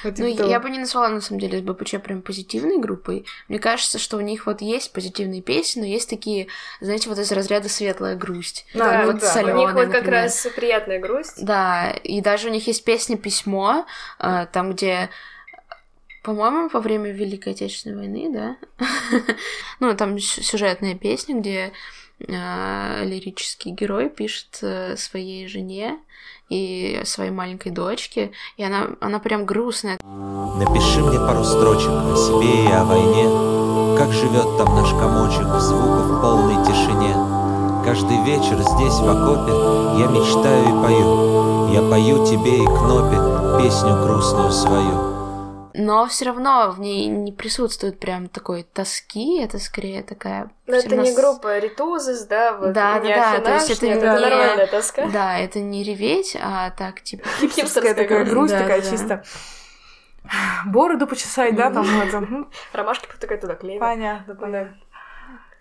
Ну, 0.18 0.26
я 0.26 0.60
бы 0.60 0.70
не 0.70 0.78
назвала, 0.78 1.08
на 1.08 1.20
самом 1.20 1.40
деле, 1.40 1.60
БПЧ 1.60 1.96
прям 2.02 2.22
позитивной 2.22 2.78
группой. 2.78 3.24
Мне 3.48 3.58
кажется, 3.58 3.98
что 3.98 4.16
у 4.16 4.20
них 4.20 4.46
вот 4.46 4.60
есть 4.60 4.92
позитивные 4.92 5.42
песни, 5.42 5.80
но 5.80 5.86
есть 5.86 6.08
такие, 6.08 6.48
знаете, 6.80 7.08
вот 7.08 7.18
из 7.18 7.30
разряда 7.30 7.68
светлая 7.68 8.16
грусть. 8.16 8.66
Да, 8.74 9.04
вот. 9.06 9.16
У 9.16 9.56
них 9.56 9.72
вот 9.72 9.84
как 9.86 10.04
например. 10.04 10.22
раз 10.22 10.46
приятная 10.56 10.98
грусть. 10.98 11.44
Да, 11.44 11.90
и 12.02 12.20
даже 12.20 12.48
у 12.48 12.50
них 12.50 12.66
есть 12.66 12.84
песня 12.84 13.16
«Письмо», 13.16 13.86
э, 14.18 14.46
там, 14.52 14.72
где 14.72 15.10
по-моему, 16.22 16.68
во 16.72 16.80
время 16.80 17.10
Великой 17.10 17.52
Отечественной 17.52 17.96
войны, 17.96 18.30
да? 18.32 18.56
ну, 19.80 19.94
там 19.96 20.18
сю- 20.18 20.42
сюжетная 20.42 20.94
песня, 20.94 21.40
где 21.40 21.72
э, 22.20 23.04
лирический 23.04 23.72
герой 23.72 24.08
пишет 24.10 24.58
э, 24.62 24.96
своей 24.96 25.46
жене 25.46 25.98
и 26.48 27.00
своей 27.04 27.30
маленькой 27.30 27.72
дочке, 27.72 28.32
и 28.56 28.64
она, 28.64 28.90
она 29.00 29.18
прям 29.18 29.44
грустная. 29.44 29.98
Напиши 30.58 31.00
мне 31.00 31.18
пару 31.18 31.44
строчек 31.44 31.90
о 31.90 32.16
себе 32.16 32.64
и 32.64 32.72
о 32.72 32.84
войне 32.84 33.96
Как 33.96 34.12
живет 34.12 34.56
там 34.56 34.74
наш 34.74 34.90
комочек 34.90 35.46
в 35.46 35.60
звуках 35.60 36.20
полной 36.20 36.56
тишине 36.64 37.14
Каждый 37.84 38.24
вечер 38.24 38.58
здесь 38.58 38.98
в 38.98 39.08
окопе 39.08 39.52
я 40.00 40.06
мечтаю 40.08 40.64
и 40.64 40.82
пою 40.82 41.72
Я 41.72 41.88
пою 41.88 42.26
тебе 42.26 42.62
и 42.62 42.66
Кнопе 42.66 43.62
песню 43.62 44.02
грустную 44.02 44.50
свою 44.50 45.07
Но 45.80 46.06
все 46.08 46.24
равно 46.24 46.72
в 46.72 46.80
ней 46.80 47.06
не 47.06 47.30
присутствует 47.30 48.00
прям 48.00 48.28
такой 48.28 48.64
тоски, 48.64 49.40
это 49.40 49.60
скорее 49.60 50.02
такая... 50.02 50.50
Но 50.66 50.74
это 50.74 50.88
не 50.88 50.88
всё 50.88 50.96
равно 50.96 51.12
с- 51.12 51.14
группа 51.14 51.58
Ритузис, 51.60 52.24
да, 52.26 52.56
вот 52.56 52.72
Да, 52.72 52.98
не 52.98 53.14
да, 53.14 53.38
да, 53.38 53.40
то 53.40 53.54
есть 53.54 53.70
это 53.70 53.86
нет, 53.86 54.02
не- 54.02 54.02
это 54.02 54.20
нормальная 54.20 54.66
тоска. 54.66 55.06
Да, 55.06 55.38
это 55.38 55.60
не 55.60 55.84
реветь, 55.84 56.36
а 56.42 56.70
так, 56.70 57.02
типа... 57.02 57.28
Хипстерская 57.40 57.94
такая 57.94 58.24
грусть. 58.24 58.52
Да, 58.52 58.58
такая 58.62 58.82
да. 58.82 58.90
чисто. 58.90 59.22
Бороду 60.66 61.06
почесать, 61.06 61.54
да, 61.54 61.70
там 61.70 61.86
мгм. 61.86 62.50
Ромашки 62.72 63.06
потыкать 63.06 63.40
туда 63.40 63.54
клеем. 63.54 63.78
Понятно, 63.78 64.34
понятно. 64.34 64.76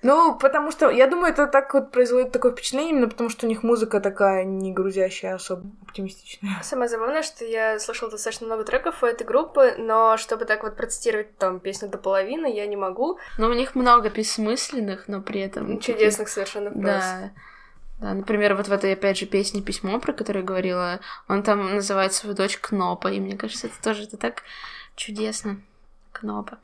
Ну, 0.07 0.35
потому 0.35 0.71
что, 0.71 0.89
я 0.89 1.05
думаю, 1.05 1.33
это 1.33 1.47
так 1.47 1.73
вот 1.73 1.91
производит 1.91 2.31
такое 2.31 2.53
впечатление, 2.53 2.91
именно 2.91 3.09
потому 3.09 3.29
что 3.29 3.45
у 3.45 3.49
них 3.49 3.61
музыка 3.61 3.99
такая 3.99 4.45
не 4.45 4.71
грузящая, 4.71 5.33
а 5.33 5.35
особо 5.35 5.63
оптимистичная. 5.85 6.59
Самое 6.63 6.87
забавное, 6.87 7.23
что 7.23 7.43
я 7.43 7.77
слышала 7.77 8.09
достаточно 8.09 8.45
много 8.45 8.63
треков 8.63 9.03
у 9.03 9.05
этой 9.05 9.27
группы, 9.27 9.75
но 9.77 10.15
чтобы 10.15 10.45
так 10.45 10.63
вот 10.63 10.77
процитировать 10.77 11.37
там 11.37 11.59
песню 11.59 11.89
до 11.89 11.97
половины, 11.97 12.47
я 12.49 12.65
не 12.67 12.77
могу. 12.77 13.19
Но 13.37 13.49
у 13.49 13.53
них 13.53 13.75
много 13.75 14.09
бессмысленных, 14.09 15.09
но 15.09 15.21
при 15.21 15.41
этом... 15.41 15.77
Чудесных 15.81 16.29
совершенно 16.29 16.71
фраз. 16.71 17.03
Да. 17.03 17.31
Да, 17.99 18.13
например, 18.13 18.55
вот 18.55 18.69
в 18.69 18.71
этой, 18.71 18.93
опять 18.93 19.17
же, 19.17 19.25
песне 19.25 19.61
«Письмо», 19.61 19.99
про 19.99 20.13
которую 20.13 20.43
я 20.43 20.47
говорила, 20.47 20.99
он 21.27 21.43
там 21.43 21.75
называет 21.75 22.13
свою 22.13 22.33
дочь 22.33 22.57
Кнопа, 22.59 23.09
и 23.09 23.19
мне 23.19 23.35
кажется, 23.35 23.67
это 23.67 23.75
тоже 23.83 24.03
это 24.03 24.15
так 24.15 24.43
чудесно. 24.95 25.59
Кнопа. 26.13 26.59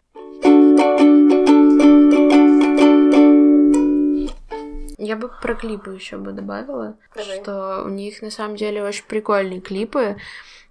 Я 5.03 5.17
бы 5.17 5.29
про 5.41 5.53
клипы 5.53 5.91
еще 5.91 6.17
бы 6.17 6.31
добавила, 6.31 6.95
Давай. 7.13 7.41
что 7.41 7.83
у 7.85 7.89
них 7.89 8.21
на 8.21 8.31
самом 8.31 8.55
деле 8.55 8.81
очень 8.81 9.03
прикольные 9.05 9.59
клипы. 9.59 10.15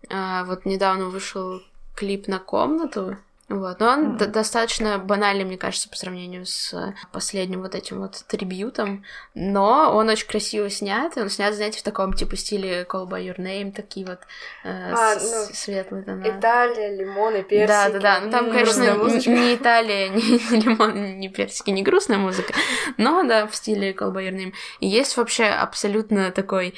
А, 0.09 0.45
вот 0.45 0.65
недавно 0.65 1.07
вышел 1.07 1.61
клип 1.95 2.29
на 2.29 2.39
комнату. 2.39 3.19
Вот. 3.53 3.81
Но 3.81 3.89
он 3.89 4.17
д- 4.17 4.27
достаточно 4.27 4.99
банальный, 4.99 5.45
мне 5.45 5.59
кажется, 5.59 5.89
по 5.91 5.97
сравнению 5.97 6.47
с 6.47 6.95
последним 7.13 7.61
вот 7.61 7.75
этим 7.75 8.01
вот 8.01 8.25
трибьютом. 8.27 9.05
Но 9.35 9.95
он 9.95 10.09
очень 10.09 10.27
красиво 10.27 10.71
снят. 10.71 11.17
Он 11.19 11.29
снят, 11.29 11.55
знаете, 11.55 11.81
в 11.81 11.83
таком 11.83 12.15
типа 12.15 12.35
стиле 12.37 12.87
Call 12.91 13.07
by 13.07 13.23
Your 13.27 13.37
Name, 13.37 13.73
такие 13.73 14.07
вот 14.07 14.21
э, 14.65 14.93
А, 14.95 15.17
ну, 15.17 15.45
светлые 15.53 16.03
тона. 16.03 16.23
Италия, 16.27 16.97
лимоны, 16.97 17.43
персики. 17.43 17.69
Да, 17.69 17.91
да, 17.91 17.99
да. 17.99 18.21
Ну 18.21 18.31
там, 18.31 18.51
конечно, 18.51 18.83
не 19.27 19.55
Италия, 19.55 20.09
не, 20.09 20.39
лимон, 20.61 21.19
не 21.19 21.29
персики, 21.29 21.69
не 21.71 21.83
грустная 21.83 22.19
музыка, 22.19 22.55
но 22.97 23.23
да, 23.25 23.47
в 23.47 23.55
стиле 23.55 23.93
Call 23.93 24.13
by 24.15 24.29
Your 24.31 24.33
Name. 24.35 24.55
И 24.81 24.89
есть 24.89 25.17
вообще 25.19 25.45
абсолютно 25.45 26.31
такой 26.31 26.75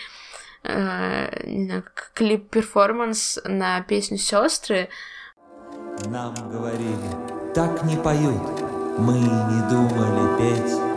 э, 0.64 1.82
клип-перформанс 2.14 3.38
на 3.44 3.80
песню 3.82 4.18
Сестры. 4.18 4.88
Нам 6.06 6.34
говорили, 6.50 7.10
так 7.54 7.84
не 7.84 7.96
поют, 7.96 8.42
мы 8.98 9.14
не 9.14 9.70
думали 9.70 10.38
петь. 10.38 10.93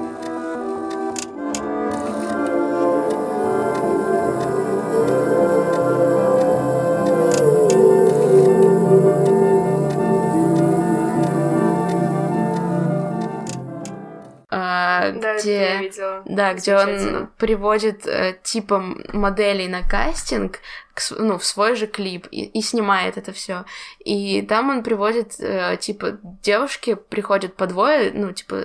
Да, 16.25 16.53
где 16.53 16.75
он 16.75 17.27
приводит 17.37 18.05
э, 18.07 18.37
типа 18.43 18.75
м- 18.75 19.03
моделей 19.13 19.67
на 19.67 19.81
кастинг, 19.87 20.59
к 20.93 21.01
ну, 21.11 21.37
в 21.37 21.45
свой 21.45 21.75
же 21.75 21.85
клип 21.85 22.27
и, 22.31 22.45
и 22.45 22.61
снимает 22.61 23.17
это 23.17 23.31
все. 23.31 23.65
И 23.99 24.41
там 24.41 24.69
он 24.71 24.81
приводит, 24.83 25.39
э, 25.39 25.77
типа, 25.79 26.17
девушки 26.41 26.95
приходят 26.95 27.55
по 27.55 27.67
двое, 27.67 28.11
ну, 28.13 28.31
типа, 28.31 28.63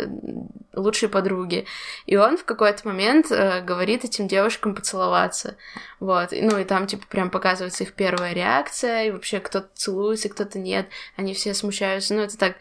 лучшие 0.73 1.11
подруги. 1.11 1.67
И 2.07 2.17
он 2.17 2.39
в 2.39 2.45
какой-то 2.47 2.89
момент 2.89 3.31
э, 3.31 3.61
говорит 3.61 4.05
этим 4.05 4.29
девушкам 4.29 4.75
поцеловаться. 4.75 5.57
Вот. 6.01 6.33
И, 6.33 6.41
Ну, 6.41 6.59
и 6.59 6.65
там, 6.65 6.87
типа, 6.87 7.05
прям 7.07 7.29
показывается 7.29 7.85
их 7.85 7.93
первая 7.93 8.33
реакция, 8.33 9.05
и 9.05 9.11
вообще 9.11 9.39
кто-то 9.39 9.69
целуется, 9.75 10.31
кто-то 10.31 10.59
нет. 10.59 10.87
Они 11.17 11.35
все 11.35 11.53
смущаются. 11.53 12.15
Ну, 12.15 12.23
это 12.23 12.39
так 12.39 12.57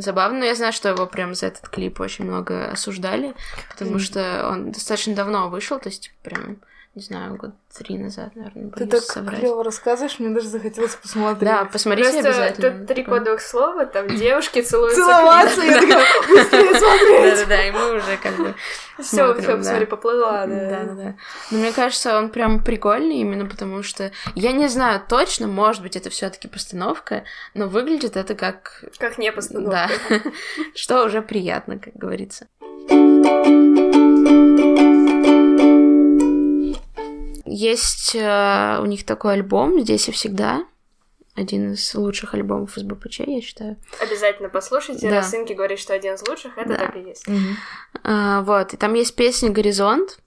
забавно. 0.00 0.40
Но 0.40 0.44
я 0.44 0.54
знаю, 0.54 0.72
что 0.72 0.88
его 0.88 1.06
прям 1.06 1.34
за 1.34 1.46
этот 1.46 1.68
клип 1.68 2.00
очень 2.00 2.24
много 2.24 2.70
осуждали, 2.70 3.34
потому 3.70 3.98
что 3.98 4.48
он 4.50 4.72
достаточно 4.72 5.14
давно 5.14 5.48
вышел, 5.48 5.78
то 5.78 5.88
есть, 5.88 6.12
прям, 6.22 6.58
не 6.98 7.04
знаю, 7.04 7.36
год 7.36 7.52
три 7.72 7.96
назад, 7.96 8.34
наверное, 8.34 8.72
Ты 8.72 8.86
так 8.86 9.02
соврать. 9.02 9.38
клево 9.38 9.62
рассказываешь, 9.62 10.18
мне 10.18 10.34
даже 10.34 10.48
захотелось 10.48 10.96
посмотреть. 10.96 11.38
Да, 11.48 11.64
посмотрите 11.64 12.10
Просто 12.10 12.28
обязательно. 12.28 12.78
тут 12.78 12.88
три 12.88 13.04
кодовых 13.04 13.40
слова, 13.40 13.86
там 13.86 14.08
девушки 14.08 14.62
целуются. 14.62 15.00
Целоваться, 15.00 15.60
я 15.62 15.80
такая, 15.80 16.04
быстрее 16.28 16.74
смотреть. 16.74 17.34
Да-да-да, 17.36 17.64
и 17.68 17.70
мы 17.70 17.96
уже 17.98 18.16
как 18.20 18.36
бы 18.36 18.54
Все, 18.98 19.32
все, 19.40 19.56
посмотри, 19.56 19.86
поплыла, 19.86 20.44
да. 20.46 20.70
Да-да-да. 20.70 21.14
Но 21.52 21.58
мне 21.58 21.72
кажется, 21.72 22.18
он 22.18 22.30
прям 22.30 22.64
прикольный 22.64 23.18
именно 23.18 23.46
потому, 23.46 23.84
что 23.84 24.10
я 24.34 24.50
не 24.50 24.66
знаю 24.66 25.00
точно, 25.08 25.46
может 25.46 25.82
быть, 25.82 25.94
это 25.94 26.10
все 26.10 26.28
таки 26.30 26.48
постановка, 26.48 27.22
но 27.54 27.68
выглядит 27.68 28.16
это 28.16 28.34
как... 28.34 28.82
Как 28.98 29.18
не 29.18 29.30
постановка. 29.30 29.88
Да, 30.10 30.18
что 30.74 31.04
уже 31.04 31.22
приятно, 31.22 31.78
как 31.78 31.94
говорится. 31.94 32.48
Есть 37.50 38.14
э, 38.14 38.78
у 38.80 38.86
них 38.86 39.04
такой 39.04 39.34
альбом 39.34 39.80
«Здесь 39.80 40.08
и 40.08 40.12
всегда», 40.12 40.64
один 41.34 41.72
из 41.72 41.94
лучших 41.94 42.34
альбомов 42.34 42.76
из 42.76 42.82
БПЧ, 42.82 43.20
я 43.20 43.40
считаю. 43.40 43.76
Обязательно 44.00 44.48
послушайте, 44.48 45.08
Да. 45.08 45.16
раз 45.16 45.32
Инки 45.34 45.52
говорит, 45.52 45.78
что 45.78 45.94
один 45.94 46.14
из 46.14 46.26
лучших, 46.26 46.58
это 46.58 46.68
Да. 46.70 46.76
так 46.76 46.96
и 46.96 47.00
есть. 47.00 47.24
А, 48.02 48.42
вот, 48.42 48.74
и 48.74 48.76
там 48.76 48.94
есть 48.94 49.14
песня 49.14 49.50
«Горизонт». 49.50 50.18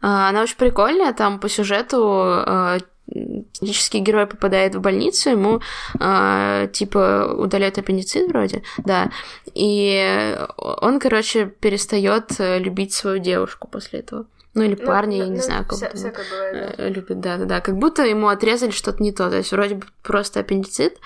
А, 0.00 0.28
она 0.28 0.42
очень 0.42 0.56
прикольная, 0.56 1.12
там 1.12 1.40
по 1.40 1.48
сюжету 1.48 2.02
а, 2.06 2.78
клинический 3.08 4.00
герой 4.00 4.26
попадает 4.26 4.74
в 4.74 4.80
больницу, 4.80 5.30
ему 5.30 5.60
а, 5.98 6.66
типа 6.68 7.34
удаляют 7.36 7.78
аппендицит 7.78 8.28
вроде, 8.28 8.62
да, 8.78 9.10
и 9.54 10.38
он, 10.56 11.00
короче, 11.00 11.46
перестает 11.46 12.38
э, 12.38 12.58
любить 12.58 12.92
свою 12.92 13.18
девушку 13.18 13.68
после 13.68 14.00
этого. 14.00 14.26
Ну 14.54 14.62
или 14.62 14.76
Ну, 14.80 14.86
парня, 14.86 15.16
я 15.18 15.24
ну, 15.24 15.30
не 15.32 15.36
ну, 15.38 15.42
знаю, 15.42 15.64
как 15.64 15.78
вся- 15.78 15.94
всякое 15.94 16.24
бывает, 16.30 16.74
да. 16.78 16.84
э, 16.84 16.88
любит, 16.90 17.20
да, 17.20 17.36
да, 17.38 17.44
да. 17.44 17.60
Как 17.60 17.76
будто 17.76 18.04
ему 18.04 18.28
отрезали 18.28 18.70
что-то 18.70 19.02
не 19.02 19.12
то. 19.12 19.28
То 19.30 19.36
есть 19.38 19.50
вроде 19.52 19.74
бы 19.76 19.86
просто 20.02 20.40
аппендицит, 20.40 20.98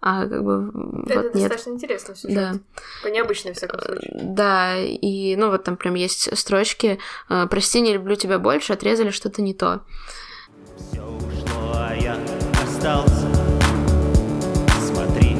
а 0.00 0.26
как 0.26 0.42
бы 0.44 0.70
Это 1.06 1.22
вот 1.22 1.34
нет. 1.34 1.48
достаточно 1.48 1.70
интересно 1.70 2.14
сюжет. 2.16 2.36
Да. 2.36 2.54
По 3.02 3.08
необычной, 3.08 3.52
всяком 3.52 3.80
случае. 3.80 4.10
Да, 4.22 4.76
и 4.76 5.36
ну 5.36 5.50
вот 5.50 5.64
там 5.64 5.76
прям 5.76 5.94
есть 5.94 6.36
строчки 6.36 6.98
э, 7.28 7.46
«Прости, 7.48 7.80
не 7.80 7.92
люблю 7.92 8.14
тебя 8.16 8.38
больше, 8.38 8.72
отрезали 8.72 9.10
что-то 9.10 9.42
не 9.42 9.54
то». 9.54 9.80
Все 10.90 11.02
ушло, 11.02 11.72
а 11.74 11.94
я 11.94 12.16
остался. 12.62 13.26
Смотри 14.86 15.36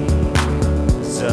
за 1.02 1.30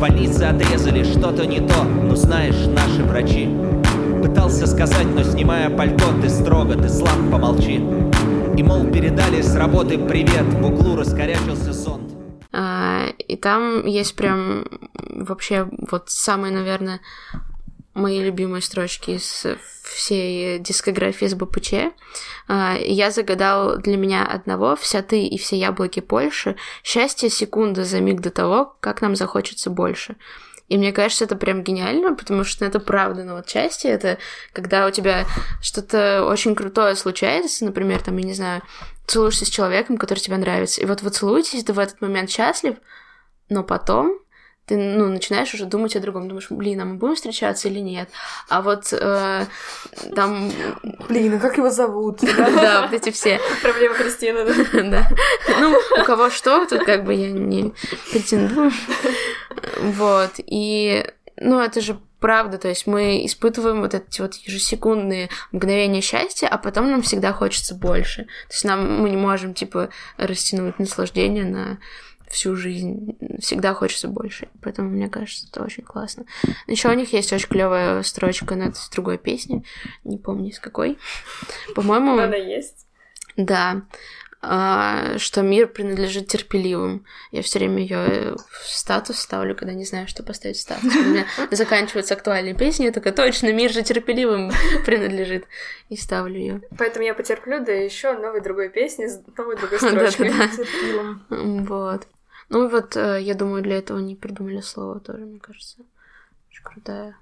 больнице 0.00 0.44
отрезали 0.44 1.04
что-то 1.04 1.46
не 1.46 1.60
то, 1.60 1.84
ну 1.84 2.16
знаешь, 2.16 2.66
наши 2.66 3.04
врачи. 3.04 3.48
Пытался 4.22 4.66
сказать, 4.66 5.06
но 5.14 5.22
снимая 5.22 5.68
пальто, 5.68 6.06
ты 6.22 6.30
строго, 6.30 6.74
ты 6.74 6.88
слаб, 6.88 7.18
помолчи. 7.30 7.76
И 8.56 8.62
мол, 8.62 8.90
передали 8.90 9.42
с 9.42 9.54
работы 9.54 9.98
привет, 9.98 10.44
в 10.44 10.64
углу 10.64 10.96
раскорячился 10.96 11.74
сон. 11.74 12.10
А, 12.52 13.08
И 13.28 13.36
там 13.36 13.86
есть 13.86 14.16
прям 14.16 14.64
вообще 14.94 15.68
вот 15.90 16.04
самые, 16.08 16.52
наверное, 16.54 17.00
мои 18.00 18.20
любимые 18.20 18.62
строчки 18.62 19.12
из 19.12 19.46
всей 19.82 20.58
дискографии 20.58 21.26
с 21.26 21.34
БПЧ. 21.34 21.74
А, 22.48 22.76
Я 22.80 23.10
загадал 23.10 23.78
для 23.78 23.96
меня 23.96 24.26
одного 24.26 24.76
«Вся 24.76 25.02
ты 25.02 25.24
и 25.24 25.38
все 25.38 25.56
яблоки 25.56 26.00
Польши. 26.00 26.56
Счастье 26.82 27.30
секунда 27.30 27.84
за 27.84 28.00
миг 28.00 28.20
до 28.20 28.30
того, 28.30 28.76
как 28.80 29.02
нам 29.02 29.16
захочется 29.16 29.70
больше». 29.70 30.16
И 30.68 30.78
мне 30.78 30.92
кажется, 30.92 31.24
это 31.24 31.34
прям 31.34 31.64
гениально, 31.64 32.14
потому 32.14 32.44
что 32.44 32.64
это 32.64 32.78
правда. 32.78 33.24
Но 33.24 33.34
вот 33.34 33.48
счастье— 33.48 33.90
это 33.92 34.18
когда 34.52 34.86
у 34.86 34.92
тебя 34.92 35.26
что-то 35.60 36.24
очень 36.24 36.54
крутое 36.54 36.94
случается, 36.94 37.64
например, 37.64 38.00
там, 38.00 38.16
я 38.16 38.24
не 38.24 38.34
знаю, 38.34 38.62
целуешься 39.06 39.44
с 39.44 39.48
человеком, 39.50 39.98
который 39.98 40.20
тебе 40.20 40.36
нравится, 40.36 40.80
и 40.80 40.86
вот 40.86 41.02
вы 41.02 41.10
целуетесь, 41.10 41.64
ты 41.64 41.72
в 41.72 41.80
этот 41.80 42.00
момент 42.00 42.30
счастлив, 42.30 42.76
но 43.48 43.64
потом 43.64 44.20
ты, 44.70 44.76
ну, 44.76 45.08
начинаешь 45.08 45.52
уже 45.52 45.64
думать 45.64 45.96
о 45.96 46.00
другом, 46.00 46.28
думаешь, 46.28 46.46
блин, 46.48 46.80
а 46.80 46.84
мы 46.84 46.94
будем 46.94 47.16
встречаться 47.16 47.66
или 47.66 47.80
нет? 47.80 48.08
А 48.48 48.62
вот 48.62 48.92
э, 48.92 49.46
там, 50.14 50.52
Блин, 51.08 51.34
а 51.34 51.38
как 51.40 51.56
его 51.56 51.70
зовут? 51.70 52.20
да, 52.36 52.82
вот 52.82 52.92
эти 52.92 53.10
все, 53.10 53.40
Проблема 53.62 53.96
Кристины, 53.96 54.44
да. 54.44 54.54
да. 54.90 55.10
Ну, 55.58 55.76
у 56.00 56.04
кого 56.04 56.30
что, 56.30 56.64
тут 56.66 56.84
как 56.84 57.04
бы 57.04 57.14
я 57.14 57.32
не 57.32 57.72
претендую. 58.12 58.70
Вот, 59.80 60.34
и, 60.38 61.04
ну, 61.36 61.60
это 61.60 61.80
же 61.80 61.98
правда, 62.20 62.56
то 62.58 62.68
есть 62.68 62.86
мы 62.86 63.26
испытываем 63.26 63.80
вот 63.80 63.94
эти 63.94 64.20
вот 64.20 64.34
ежесекундные 64.34 65.30
мгновения 65.50 66.00
счастья, 66.00 66.46
а 66.46 66.58
потом 66.58 66.92
нам 66.92 67.02
всегда 67.02 67.32
хочется 67.32 67.74
больше. 67.74 68.24
То 68.46 68.52
есть 68.52 68.64
нам 68.64 69.00
мы 69.00 69.10
не 69.10 69.16
можем, 69.16 69.52
типа, 69.52 69.88
растянуть 70.16 70.78
наслаждение 70.78 71.44
на 71.44 71.78
всю 72.30 72.56
жизнь. 72.56 73.18
Всегда 73.40 73.74
хочется 73.74 74.08
больше. 74.08 74.48
Поэтому, 74.62 74.88
мне 74.88 75.08
кажется, 75.08 75.46
это 75.50 75.62
очень 75.62 75.82
классно. 75.82 76.24
Еще 76.66 76.88
у 76.88 76.94
них 76.94 77.12
есть 77.12 77.32
очень 77.32 77.48
клевая 77.48 78.02
строчка 78.02 78.54
на 78.54 78.72
другой 78.92 79.18
песне. 79.18 79.64
Не 80.04 80.16
помню, 80.16 80.50
из 80.50 80.60
какой. 80.60 80.98
По-моему, 81.74 82.18
Она 82.18 82.36
есть. 82.36 82.86
да, 83.36 83.82
а, 84.42 85.18
что 85.18 85.42
мир 85.42 85.66
принадлежит 85.66 86.28
терпеливым. 86.28 87.04
Я 87.30 87.42
все 87.42 87.58
время 87.58 87.82
ее 87.82 88.36
в 88.36 88.68
статус 88.68 89.18
ставлю, 89.18 89.54
когда 89.54 89.74
не 89.74 89.84
знаю, 89.84 90.08
что 90.08 90.22
поставить 90.22 90.56
в 90.56 90.60
статус. 90.60 90.94
У 90.96 91.02
меня 91.02 91.26
заканчиваются 91.50 92.14
актуальные 92.14 92.54
песни, 92.54 92.84
я 92.84 92.92
такая, 92.92 93.12
точно, 93.12 93.52
мир 93.52 93.70
же 93.70 93.82
терпеливым 93.82 94.50
принадлежит. 94.86 95.44
И 95.90 95.96
ставлю 95.96 96.38
ее. 96.38 96.62
Поэтому 96.78 97.04
я 97.04 97.12
потерплю, 97.12 97.62
да 97.62 97.72
еще 97.72 98.14
новой 98.14 98.40
другой 98.40 98.70
песни 98.70 99.08
с 99.08 99.20
новой 99.36 99.56
другой 99.56 99.78
строчкой. 99.78 100.32
Вот. 101.28 102.06
Ну 102.50 102.66
и 102.66 102.68
вот, 102.68 102.96
э, 102.96 103.22
я 103.22 103.34
думаю, 103.34 103.62
для 103.62 103.78
этого 103.78 103.98
не 103.98 104.16
придумали 104.16 104.60
слово 104.60 105.00
тоже, 105.00 105.24
мне 105.24 105.38
кажется. 105.38 105.78
Очень 106.50 106.64
крутая. 106.64 107.16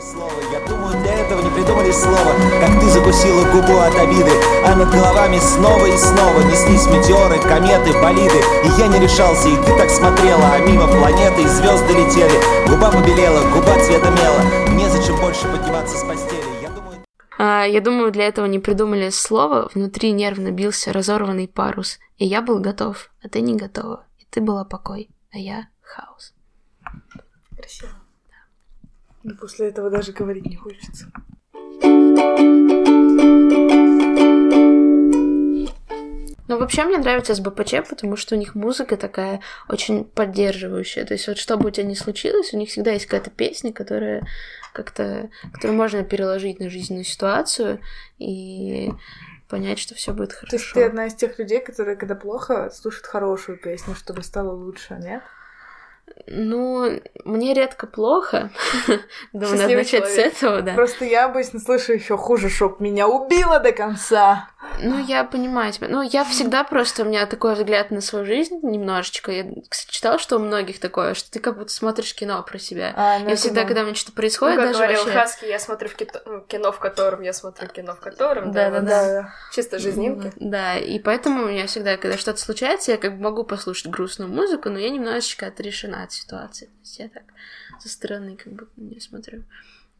Слово, 0.00 0.30
Я 0.52 0.60
думаю, 0.68 0.92
для 1.02 1.14
этого 1.14 1.40
не 1.40 1.48
придумали 1.48 1.90
слова 1.90 2.34
Как 2.60 2.80
ты 2.80 2.86
закусила 2.90 3.50
губу 3.50 3.78
от 3.78 3.96
обиды 3.96 4.30
А 4.62 4.76
над 4.76 4.90
головами 4.90 5.38
снова 5.38 5.86
и 5.86 5.96
снова 5.96 6.38
Неслись 6.40 6.86
метеоры, 6.86 7.40
кометы, 7.40 7.98
болиды 7.98 8.40
И 8.62 8.68
я 8.78 8.88
не 8.88 9.00
решался, 9.00 9.48
и 9.48 9.56
ты 9.56 9.74
так 9.78 9.88
смотрела 9.88 10.52
А 10.52 10.58
мимо 10.58 10.86
планеты 10.86 11.44
и 11.44 11.46
звезды 11.46 11.94
летели 11.94 12.68
Губа 12.68 12.92
побелела, 12.92 13.40
губа 13.54 13.82
цвета 13.82 14.10
мела 14.10 14.42
Незачем 14.76 15.16
больше 15.18 15.50
подниматься 15.50 15.96
с 15.96 16.04
постели. 16.04 16.44
Я 16.60 16.68
думаю, 16.68 17.02
А, 17.38 17.64
я 17.64 17.80
думаю, 17.80 18.12
для 18.12 18.28
этого 18.28 18.44
не 18.44 18.58
придумали 18.58 19.08
слово. 19.08 19.70
Внутри 19.74 20.12
нервно 20.12 20.50
бился 20.50 20.92
разорванный 20.92 21.48
парус. 21.48 21.98
И 22.18 22.26
я 22.26 22.42
был 22.42 22.58
готов, 22.60 23.08
а 23.24 23.30
ты 23.30 23.40
не 23.40 23.56
готова. 23.56 24.04
Ты 24.30 24.40
была 24.40 24.64
покой, 24.64 25.10
а 25.32 25.38
я 25.38 25.68
хаос. 25.82 26.34
Красиво. 27.56 27.92
Да 29.24 29.34
после 29.34 29.68
этого 29.68 29.90
даже 29.90 30.12
говорить 30.12 30.46
не 30.46 30.56
хочется. 30.56 31.10
Ну, 36.50 36.58
вообще 36.58 36.84
мне 36.84 36.98
нравится 36.98 37.34
СБПЧ, 37.34 37.88
потому 37.88 38.16
что 38.16 38.34
у 38.34 38.38
них 38.38 38.56
музыка 38.56 38.96
такая 38.96 39.40
очень 39.68 40.04
поддерживающая. 40.04 41.04
То 41.04 41.14
есть 41.14 41.28
вот 41.28 41.38
что 41.38 41.56
бы 41.56 41.68
у 41.68 41.70
тебя 41.70 41.86
ни 41.86 41.94
случилось, 41.94 42.52
у 42.52 42.56
них 42.56 42.70
всегда 42.70 42.92
есть 42.92 43.06
какая-то 43.06 43.30
песня, 43.30 43.72
которая 43.72 44.26
как-то, 44.72 45.30
которую 45.52 45.76
можно 45.76 46.02
переложить 46.02 46.58
на 46.58 46.68
жизненную 46.70 47.04
ситуацию 47.04 47.80
и 48.18 48.90
понять, 49.50 49.78
что 49.78 49.94
все 49.94 50.12
будет 50.12 50.30
То 50.30 50.36
есть 50.56 50.64
хорошо. 50.66 50.74
ты 50.74 50.82
одна 50.84 51.06
из 51.06 51.14
тех 51.14 51.38
людей, 51.38 51.60
которые, 51.60 51.96
когда 51.96 52.14
плохо, 52.14 52.70
слушают 52.70 53.06
хорошую 53.06 53.58
песню, 53.58 53.94
чтобы 53.94 54.22
стало 54.22 54.52
лучше, 54.52 54.94
нет? 55.02 55.22
Ну, 56.26 57.00
мне 57.24 57.54
редко 57.54 57.86
плохо. 57.86 58.50
Думаю, 59.32 59.58
надо 59.58 59.74
начать 59.74 60.06
с 60.06 60.14
человек. 60.14 60.34
этого, 60.34 60.62
да. 60.62 60.74
Просто 60.74 61.04
я 61.04 61.26
обычно 61.26 61.60
слышу 61.60 61.92
еще 61.92 62.16
хуже, 62.16 62.48
чтоб 62.48 62.80
меня 62.80 63.08
убило 63.08 63.60
до 63.60 63.72
конца. 63.72 64.49
Ну, 64.82 64.98
я 64.98 65.24
понимаю 65.24 65.72
тебя. 65.72 65.88
Ну, 65.88 66.02
я 66.02 66.24
всегда 66.24 66.64
просто, 66.64 67.02
у 67.02 67.06
меня 67.06 67.26
такой 67.26 67.54
взгляд 67.54 67.90
на 67.90 68.00
свою 68.00 68.26
жизнь 68.26 68.60
немножечко. 68.62 69.32
Я, 69.32 69.46
кстати, 69.68 69.90
читала, 69.90 70.18
что 70.18 70.36
у 70.36 70.38
многих 70.38 70.80
такое, 70.80 71.14
что 71.14 71.30
ты 71.30 71.40
как 71.40 71.56
будто 71.56 71.72
смотришь 71.72 72.14
кино 72.14 72.42
про 72.42 72.58
себя. 72.58 72.92
А, 72.96 73.18
ну 73.20 73.30
я 73.30 73.36
всегда, 73.36 73.62
да. 73.62 73.66
когда 73.66 73.82
у 73.82 73.84
меня 73.84 73.94
что-то 73.94 74.12
Ну, 74.12 74.16
происходит, 74.16 74.56
как 74.56 74.66
даже 74.66 74.78
говорил 74.78 75.04
вообще... 75.04 75.18
Хаски, 75.18 75.44
я 75.46 75.58
смотрю 75.58 75.88
в 75.88 75.96
кито- 75.96 76.22
ну, 76.26 76.40
кино, 76.42 76.72
в 76.72 76.78
котором 76.78 77.22
я 77.22 77.32
смотрю 77.32 77.68
кино, 77.68 77.94
в 77.94 78.00
котором. 78.00 78.52
Да, 78.52 78.70
да, 78.70 78.80
Да, 78.80 79.06
да. 79.06 79.34
Чисто 79.52 79.78
жизнинки. 79.78 80.32
Да, 80.36 80.76
и 80.78 80.98
поэтому 80.98 81.44
у 81.44 81.48
меня 81.48 81.66
всегда, 81.66 81.96
когда 81.96 82.18
что-то 82.18 82.40
случается, 82.40 82.92
я 82.92 82.98
как 82.98 83.16
бы 83.16 83.22
могу 83.22 83.44
послушать 83.44 83.90
грустную 83.90 84.30
музыку, 84.30 84.68
но 84.68 84.78
я 84.78 84.90
немножечко 84.90 85.46
отрешена 85.46 86.02
от 86.04 86.12
ситуации. 86.12 86.66
То 86.66 86.80
есть 86.82 86.98
я 86.98 87.08
так 87.08 87.22
со 87.80 87.88
стороны 87.88 88.36
как 88.36 88.52
бы 88.52 88.68
не 88.76 89.00
смотрю. 89.00 89.44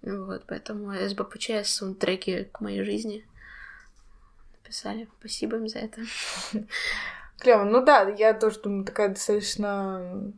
Вот, 0.03 0.45
поэтому 0.47 0.95
СБПЧ 0.95 1.51
саундтреки 1.65 2.45
к 2.53 2.61
моей 2.61 2.83
жизни 2.85 3.27
написали. 4.71 5.09
Спасибо 5.19 5.57
им 5.57 5.69
за 5.69 5.81
это. 5.81 6.03
Клево. 7.39 7.65
Ну 7.65 7.85
да, 7.85 8.09
я 8.09 8.35
тоже 8.35 8.61
думаю, 8.61 8.85
такая 8.85 9.09
достаточно 9.09 10.33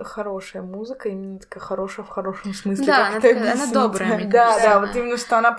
хорошая 0.00 0.62
музыка, 0.62 1.08
именно 1.08 1.38
такая 1.38 1.62
хорошая 1.62 2.04
в 2.04 2.08
хорошем 2.08 2.52
смысле. 2.54 2.86
Да, 2.86 2.96
как 2.96 3.08
она 3.08 3.16
это 3.18 3.28
такая- 3.34 3.52
она 3.52 3.66
добрая, 3.72 4.14
мне 4.16 4.24
Да, 4.26 4.44
кажется, 4.46 4.68
да, 4.68 4.76
она. 4.76 4.86
вот 4.86 4.96
именно, 4.96 5.16
что 5.16 5.38
она 5.38 5.58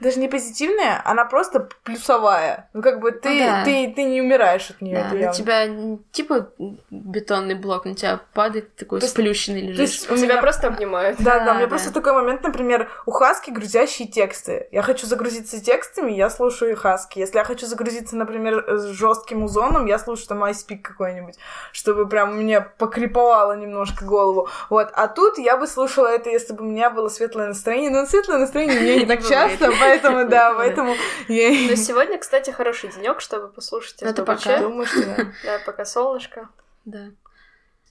даже 0.00 0.18
не 0.20 0.28
позитивная, 0.28 1.00
она 1.04 1.24
просто 1.24 1.68
плюсовая. 1.84 2.68
Ну, 2.72 2.82
как 2.82 3.00
бы 3.00 3.12
ты, 3.12 3.28
Ну 3.30 3.38
да. 3.38 3.64
ты, 3.64 3.92
ты 3.94 4.02
не 4.04 4.20
умираешь 4.20 4.70
от 4.70 4.80
нее. 4.80 4.96
Да, 5.10 5.14
на 5.26 5.32
тебя 5.32 5.98
типа 6.12 6.50
бетонный 6.90 7.54
блок 7.54 7.84
на 7.84 7.94
тебя 7.94 8.20
падает, 8.34 8.74
такой 8.76 9.00
То 9.00 9.06
сплющенный 9.06 9.60
То 9.62 9.66
лежишь. 9.68 9.80
есть 9.90 10.10
у 10.10 10.16
Тебя 10.16 10.32
меня 10.34 10.40
просто 10.42 10.66
обнимают. 10.68 11.18
Да, 11.18 11.38
да, 11.38 11.44
Да, 11.46 11.50
у 11.52 11.54
меня 11.54 11.66
да. 11.66 11.70
просто 11.70 11.92
такой 11.92 12.12
момент, 12.12 12.42
например, 12.42 12.88
у 13.06 13.10
Хаски 13.10 13.50
грузящие 13.50 14.08
тексты. 14.08 14.68
Я 14.72 14.82
хочу 14.82 15.06
загрузиться 15.06 15.60
текстами, 15.62 16.12
я 16.12 16.30
слушаю 16.30 16.76
Хаски. 16.76 17.18
Если 17.18 17.38
я 17.38 17.44
хочу 17.44 17.66
загрузиться, 17.66 18.16
например, 18.16 18.64
с 18.78 18.84
жестким 18.86 19.44
узоном, 19.44 19.86
я 19.86 19.98
слушаю 19.98 20.28
там 20.28 20.44
iSpeak 20.44 20.78
какой-нибудь, 20.82 21.36
чтобы 21.72 22.08
прям 22.08 22.36
мне 22.36 22.60
покриповало 22.60 23.52
немножко 23.76 24.04
голову. 24.04 24.48
Вот. 24.70 24.88
А 24.92 25.08
тут 25.08 25.38
я 25.38 25.56
бы 25.56 25.66
слушала 25.66 26.06
это, 26.06 26.30
если 26.30 26.52
бы 26.52 26.64
у 26.64 26.68
меня 26.68 26.90
было 26.90 27.08
светлое 27.08 27.48
настроение. 27.48 27.90
Но 27.90 28.06
светлое 28.06 28.38
настроение 28.38 28.78
у 28.78 28.82
меня 28.82 28.96
не 28.96 29.06
так 29.06 29.26
часто, 29.26 29.72
поэтому, 29.78 30.28
да, 30.28 30.54
поэтому 30.56 30.94
я 31.28 31.50
Но 31.70 31.76
сегодня, 31.76 32.18
кстати, 32.18 32.50
хороший 32.50 32.90
денек, 32.90 33.20
чтобы 33.20 33.48
послушать 33.48 34.02
Это 34.02 34.24
пока. 34.24 34.58
думаю, 34.58 34.86
что 34.86 35.04
да. 35.04 35.16
Да, 35.44 35.58
пока 35.64 35.84
солнышко. 35.84 36.48
Да. 36.84 37.10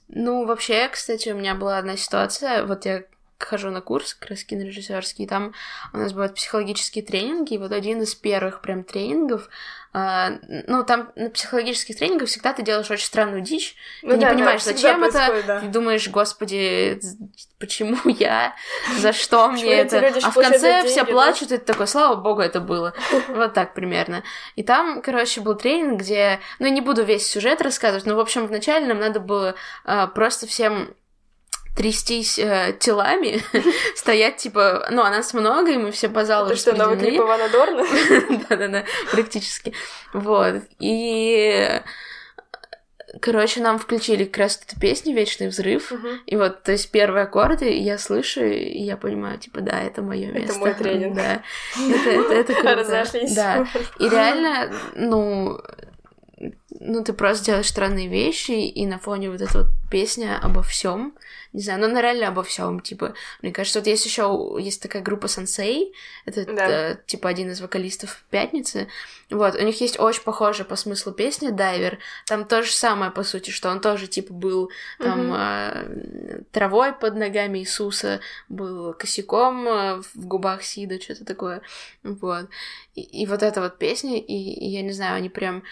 Ну, 0.08 0.46
вообще, 0.46 0.88
кстати, 0.88 1.30
у 1.30 1.36
меня 1.36 1.54
была 1.54 1.78
одна 1.78 1.96
ситуация. 1.96 2.64
Вот 2.64 2.84
я 2.84 3.04
хожу 3.38 3.70
на 3.70 3.80
курс 3.80 4.14
как 4.14 4.30
раз 4.30 4.44
кинорежиссерский, 4.44 5.24
и 5.24 5.28
там 5.28 5.52
у 5.92 5.98
нас 5.98 6.12
бывают 6.12 6.34
психологические 6.34 7.04
тренинги, 7.04 7.54
и 7.54 7.58
вот 7.58 7.72
один 7.72 8.02
из 8.02 8.14
первых 8.14 8.60
прям 8.60 8.84
тренингов, 8.84 9.48
а, 9.98 10.32
ну, 10.66 10.84
там 10.84 11.10
на 11.16 11.30
психологических 11.30 11.96
тренингах 11.96 12.28
всегда 12.28 12.52
ты 12.52 12.62
делаешь 12.62 12.90
очень 12.90 13.06
странную 13.06 13.40
дичь, 13.40 13.76
Ну 14.02 14.10
ты 14.10 14.16
не 14.16 14.20
да, 14.24 14.28
да, 14.28 14.34
понимаешь, 14.34 14.60
всегда 14.60 14.76
зачем 14.76 15.04
это, 15.04 15.42
да. 15.46 15.60
ты 15.60 15.68
думаешь, 15.68 16.06
господи, 16.08 17.00
почему 17.58 17.96
я, 18.04 18.54
за 18.98 19.14
что 19.14 19.48
мне 19.48 19.72
это, 19.72 20.06
а 20.22 20.30
в 20.30 20.34
конце 20.34 20.84
все 20.84 21.04
да? 21.04 21.10
плачут, 21.10 21.50
и 21.50 21.56
ты 21.56 21.64
такой, 21.64 21.86
слава 21.86 22.16
богу, 22.16 22.42
это 22.42 22.60
было. 22.60 22.92
Вот 23.28 23.54
так 23.54 23.72
примерно. 23.72 24.22
И 24.54 24.62
там, 24.62 25.00
короче, 25.00 25.40
был 25.40 25.54
тренинг, 25.54 26.00
где... 26.00 26.40
Ну, 26.58 26.66
я 26.66 26.72
не 26.72 26.82
буду 26.82 27.02
весь 27.02 27.26
сюжет 27.26 27.62
рассказывать, 27.62 28.04
но, 28.04 28.16
в 28.16 28.20
общем, 28.20 28.46
вначале 28.46 28.86
нам 28.86 28.98
надо 28.98 29.20
было 29.20 29.54
а, 29.84 30.08
просто 30.08 30.46
всем 30.46 30.94
трястись 31.76 32.38
э, 32.38 32.74
телами, 32.80 33.42
стоять, 33.94 34.38
типа, 34.38 34.88
ну, 34.90 35.02
а 35.02 35.10
нас 35.10 35.34
много, 35.34 35.70
и 35.70 35.76
мы 35.76 35.92
все 35.92 36.08
по 36.08 36.24
залу 36.24 36.48
Это 36.48 36.56
что, 36.56 36.72
новый 36.74 36.98
клип. 36.98 37.20
Ивана 37.20 37.48
Дорна? 37.50 37.84
Да-да-да, 38.48 38.84
практически. 39.12 39.74
Вот. 40.12 40.62
И... 40.80 41.80
Короче, 43.20 43.60
нам 43.60 43.78
включили 43.78 44.24
как 44.24 44.38
раз 44.38 44.60
эту 44.66 44.78
песню 44.80 45.14
«Вечный 45.14 45.48
взрыв». 45.48 45.92
И 46.26 46.36
вот, 46.36 46.64
то 46.64 46.72
есть, 46.72 46.90
первые 46.90 47.24
аккорды 47.24 47.78
я 47.78 47.98
слышу, 47.98 48.44
и 48.44 48.82
я 48.82 48.96
понимаю, 48.96 49.38
типа, 49.38 49.60
да, 49.60 49.80
это 49.80 50.02
мое 50.02 50.32
место. 50.32 50.58
мой 50.58 50.74
тренинг. 50.74 51.14
Да. 51.14 51.42
Это, 51.78 52.10
это, 52.10 52.34
это 52.34 52.52
круто. 52.54 52.74
Разошлись. 52.74 53.34
Да. 53.34 53.66
И 53.98 54.08
реально, 54.08 54.72
ну, 54.96 55.60
ну, 56.80 57.02
ты 57.02 57.12
просто 57.12 57.46
делаешь 57.46 57.68
странные 57.68 58.08
вещи, 58.08 58.50
и 58.50 58.86
на 58.86 58.98
фоне 58.98 59.30
вот 59.30 59.40
эта 59.40 59.58
вот 59.58 59.68
песня 59.90 60.38
обо 60.42 60.62
всем. 60.62 61.14
Не 61.56 61.62
знаю, 61.62 61.80
но 61.80 61.86
она 61.86 62.02
реально 62.02 62.28
обо 62.28 62.42
всем. 62.42 62.80
Типа, 62.80 63.14
мне 63.40 63.50
кажется, 63.50 63.78
вот 63.80 63.86
есть 63.86 64.04
еще 64.04 64.56
есть 64.60 64.82
такая 64.82 65.00
группа 65.00 65.26
Сансей, 65.26 65.94
это 66.26 66.44
Да. 66.44 66.68
э, 66.92 66.96
типа 67.06 67.30
один 67.30 67.50
из 67.50 67.62
вокалистов 67.62 68.26
Пятницы. 68.28 68.88
Вот, 69.30 69.54
у 69.54 69.62
них 69.64 69.80
есть 69.80 69.98
очень 69.98 70.22
похожая 70.22 70.66
по 70.66 70.76
смыслу 70.76 71.12
песня 71.12 71.52
Дайвер. 71.52 71.98
Там 72.26 72.44
то 72.44 72.62
же 72.62 72.70
самое, 72.70 73.10
по 73.10 73.22
сути, 73.22 73.50
что 73.50 73.70
он 73.70 73.80
тоже 73.80 74.06
типа 74.06 74.34
был 74.34 74.70
там 74.98 75.28
Мгм. 75.28 75.34
э, 75.34 76.42
травой 76.52 76.92
под 76.92 77.16
ногами 77.16 77.60
Иисуса, 77.60 78.20
был 78.50 78.92
косяком 78.92 79.66
э, 79.66 80.02
в 80.14 80.26
губах 80.26 80.62
Сида, 80.62 81.00
что-то 81.00 81.24
такое. 81.24 81.62
Вот. 82.02 82.50
И, 82.94 83.00
и 83.00 83.26
вот 83.26 83.42
эта 83.42 83.62
вот 83.62 83.78
песня, 83.78 84.18
и, 84.20 84.34
и 84.34 84.66
я 84.68 84.82
не 84.82 84.92
знаю, 84.92 85.16
они 85.16 85.30
прям 85.30 85.62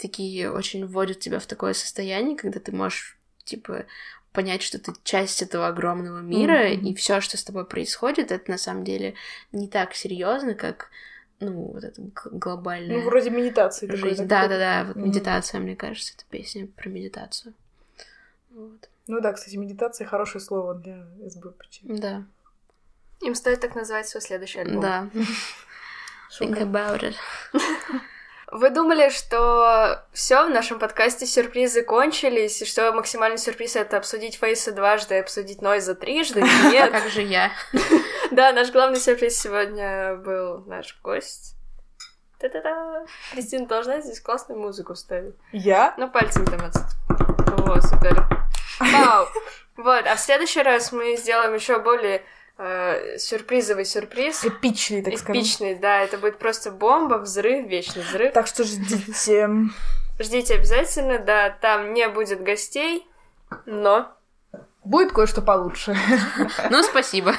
такие 0.00 0.48
очень 0.52 0.86
вводят 0.86 1.18
тебя 1.18 1.40
в 1.40 1.46
такое 1.46 1.72
состояние, 1.72 2.36
когда 2.36 2.60
ты 2.60 2.70
можешь, 2.70 3.18
типа, 3.42 3.86
понять, 4.34 4.62
что 4.62 4.78
ты 4.78 4.92
часть 5.04 5.40
этого 5.42 5.68
огромного 5.68 6.18
мира, 6.18 6.68
Мгм. 6.68 6.86
и 6.88 6.94
все, 6.94 7.20
что 7.22 7.36
с 7.38 7.44
тобой 7.44 7.64
происходит, 7.64 8.32
это 8.32 8.50
на 8.50 8.58
самом 8.58 8.84
деле 8.84 9.14
не 9.52 9.68
так 9.68 9.94
серьезно, 9.94 10.54
как, 10.54 10.90
ну, 11.40 11.52
вот 11.72 11.84
это 11.84 12.02
г- 12.02 12.30
глобальная 12.32 12.98
Ну, 12.98 13.04
вроде 13.04 13.30
медитации 13.30 13.86
жизнь. 13.94 14.26
да, 14.26 14.48
Да, 14.48 14.58
да, 14.58 14.84
вот 14.88 14.96
Мгм. 14.96 15.06
медитация, 15.06 15.60
мне 15.60 15.76
кажется, 15.76 16.12
это 16.16 16.24
песня 16.28 16.66
про 16.66 16.88
медитацию. 16.90 17.54
Вот. 18.50 18.88
Ну 19.06 19.20
да, 19.20 19.32
кстати, 19.32 19.56
медитация 19.56 20.06
хорошее 20.06 20.42
слово 20.42 20.74
для 20.74 21.06
СБПЧ. 21.28 21.80
Да, 21.84 22.24
Им 23.22 23.34
стоит 23.36 23.60
так 23.60 23.74
назвать 23.76 24.08
свой 24.08 24.20
следующий 24.20 24.58
альбом. 24.60 24.80
да. 24.82 25.08
Think 26.40 26.58
about 26.60 27.02
it. 27.02 27.14
Вы 28.50 28.70
думали, 28.70 29.08
что 29.08 30.02
все 30.12 30.46
в 30.46 30.50
нашем 30.50 30.78
подкасте 30.78 31.26
сюрпризы 31.26 31.82
кончились, 31.82 32.60
и 32.62 32.64
что 32.66 32.92
максимальный 32.92 33.38
сюрприз 33.38 33.76
это 33.76 33.96
обсудить 33.96 34.36
фейсы 34.38 34.72
дважды 34.72 35.14
и 35.16 35.18
обсудить 35.20 35.62
Нойза 35.62 35.94
трижды? 35.94 36.42
А 36.64 36.70
Нет. 36.70 36.92
как 36.92 37.08
же 37.08 37.22
я? 37.22 37.50
Да, 38.30 38.52
наш 38.52 38.70
главный 38.72 38.98
сюрприз 38.98 39.38
сегодня 39.38 40.16
был 40.16 40.64
наш 40.66 40.98
гость. 41.02 41.54
Та-та-та. 42.40 43.04
Кристина 43.32 43.66
должна 43.66 44.00
здесь 44.00 44.20
классную 44.20 44.60
музыку 44.60 44.94
ставить. 44.94 45.34
Я? 45.52 45.94
Ну, 45.98 46.10
пальцем 46.10 46.44
там 46.44 46.60
отс- 46.60 46.96
О, 47.66 47.80
супер. 47.80 48.26
Вау. 48.80 49.26
Вот, 49.76 50.06
а 50.06 50.16
в 50.16 50.20
следующий 50.20 50.62
раз 50.62 50.90
мы 50.92 51.16
сделаем 51.16 51.54
еще 51.54 51.78
более 51.78 52.22
э, 52.58 53.18
сюрпризовый 53.18 53.84
сюрприз. 53.84 54.44
Эпичный, 54.44 55.02
так 55.02 55.18
скажем. 55.18 55.42
Эпичный, 55.42 55.74
да, 55.74 56.00
это 56.00 56.18
будет 56.18 56.38
просто 56.38 56.70
бомба, 56.70 57.14
взрыв, 57.14 57.66
вечный 57.66 58.02
взрыв. 58.02 58.32
Так 58.32 58.46
что 58.46 58.64
ждите. 58.64 59.48
Ждите 60.18 60.54
обязательно, 60.54 61.18
да, 61.18 61.50
там 61.50 61.92
не 61.92 62.08
будет 62.08 62.42
гостей, 62.42 63.06
но... 63.66 64.12
Будет 64.84 65.12
кое-что 65.12 65.40
получше. 65.42 65.96
Ну, 66.70 66.82
спасибо. 66.82 67.34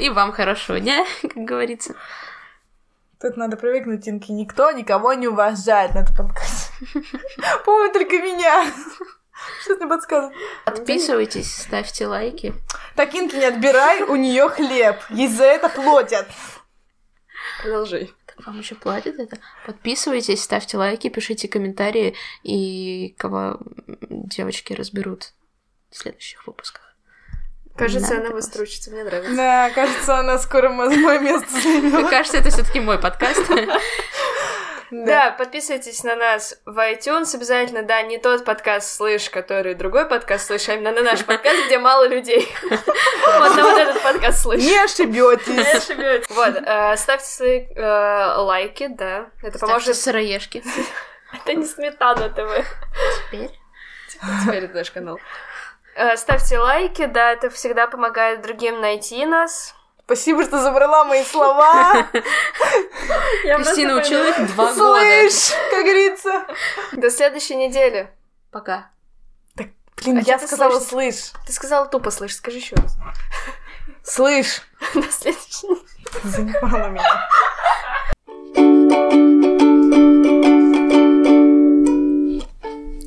И 0.00 0.10
вам 0.10 0.32
хорошего 0.32 0.80
дня, 0.80 1.06
как 1.22 1.36
говорится. 1.36 1.94
Тут 3.20 3.36
надо 3.36 3.56
привыкнуть, 3.56 4.08
Инки. 4.08 4.32
Никто 4.32 4.70
никого 4.72 5.12
не 5.12 5.28
уважает 5.28 5.94
на 5.94 6.00
этом 6.00 6.16
подкасте. 6.16 6.72
По-моему, 7.64 7.92
только 7.92 8.18
меня. 8.18 8.66
Что 9.62 9.76
ты 9.76 9.86
подсказываешь? 9.88 10.36
Подписывайтесь, 10.64 11.54
ставьте 11.54 12.06
лайки. 12.06 12.54
Так, 12.96 13.14
Инки, 13.14 13.36
не 13.36 13.44
отбирай 13.44 14.02
у 14.02 14.16
нее 14.16 14.48
хлеб. 14.48 14.96
Ей 15.10 15.28
за 15.28 15.44
это 15.44 15.68
платят. 15.68 16.28
Продолжай. 17.62 18.12
Так 18.26 18.46
вам 18.46 18.58
еще 18.58 18.74
платят 18.74 19.18
это? 19.18 19.38
Подписывайтесь, 19.66 20.42
ставьте 20.42 20.76
лайки, 20.76 21.08
пишите 21.08 21.48
комментарии, 21.48 22.14
и 22.42 23.14
кого 23.18 23.58
девочки 24.08 24.72
разберут 24.72 25.32
в 25.90 25.96
следующих 25.96 26.46
выпусках. 26.46 26.82
Кажется, 27.76 28.10
Надо 28.14 28.26
она 28.26 28.34
вас. 28.34 28.44
быстро 28.46 28.62
учится, 28.64 28.90
мне 28.90 29.04
нравится. 29.04 29.34
Да, 29.36 29.70
кажется, 29.70 30.18
она 30.18 30.38
скоро 30.38 30.68
мо- 30.70 30.90
мое 30.90 31.18
место 31.20 31.48
займет. 31.60 31.92
Мне 31.94 32.08
кажется, 32.10 32.38
это 32.38 32.50
все-таки 32.50 32.80
мой 32.80 32.98
подкаст. 32.98 33.40
Да, 34.90 35.30
подписывайтесь 35.30 36.02
на 36.02 36.16
нас 36.16 36.60
в 36.66 36.76
iTunes 36.78 37.34
обязательно, 37.34 37.82
да, 37.82 38.02
не 38.02 38.18
тот 38.18 38.44
подкаст 38.44 38.92
«Слышь», 38.96 39.30
который 39.30 39.74
другой 39.74 40.06
подкаст 40.06 40.48
«Слышь», 40.48 40.68
а 40.68 40.74
именно 40.74 40.92
на 40.92 41.02
наш 41.02 41.24
подкаст, 41.24 41.66
где 41.66 41.78
мало 41.78 42.08
людей. 42.08 42.48
Вот 42.60 43.56
на 43.56 43.62
вот 43.62 43.78
этот 43.78 44.02
подкаст 44.02 44.42
«Слышь». 44.42 44.62
Не 44.62 44.76
ошибетесь. 44.82 45.74
ошибетесь. 45.74 46.28
Вот, 46.30 46.56
э, 46.56 46.96
ставьте 46.96 47.26
свои 47.26 47.66
э, 47.74 48.34
лайки, 48.38 48.88
да, 48.88 49.30
это 49.42 49.58
поможет... 49.58 49.94
сыроежки. 49.96 50.64
Это 51.32 51.54
не 51.54 51.64
Сметана 51.64 52.28
ТВ. 52.28 52.66
Теперь. 53.28 53.50
Теперь 54.08 54.64
это 54.64 54.74
наш 54.74 54.90
канал. 54.90 55.20
Э, 55.94 56.16
Ставьте 56.16 56.58
лайки, 56.58 57.06
да, 57.06 57.32
это 57.32 57.50
всегда 57.50 57.86
помогает 57.86 58.42
другим 58.42 58.80
найти 58.80 59.24
нас. 59.26 59.74
Спасибо, 60.10 60.42
что 60.42 60.60
забрала 60.60 61.04
мои 61.04 61.22
слова. 61.22 62.08
Кристина 63.42 63.94
учила 63.94 64.28
их 64.30 64.54
два 64.54 64.74
года. 64.74 64.98
Слышь, 64.98 65.52
как 65.70 65.84
говорится. 65.84 66.46
До 66.90 67.10
следующей 67.10 67.54
недели. 67.54 68.10
Пока. 68.50 68.90
Так, 69.54 69.68
блин, 70.02 70.18
а 70.18 70.20
я 70.22 70.40
сказала 70.40 70.80
слышь. 70.80 71.30
Ты 71.46 71.52
сказала 71.52 71.86
тупо 71.86 72.10
слышь, 72.10 72.34
скажи 72.34 72.56
еще 72.56 72.74
раз. 72.74 72.96
Слышь. 74.02 74.62
До 74.94 75.12
следующей 75.12 75.68
недели. 75.68 75.86
Занимала 76.24 76.88
меня. 76.88 77.28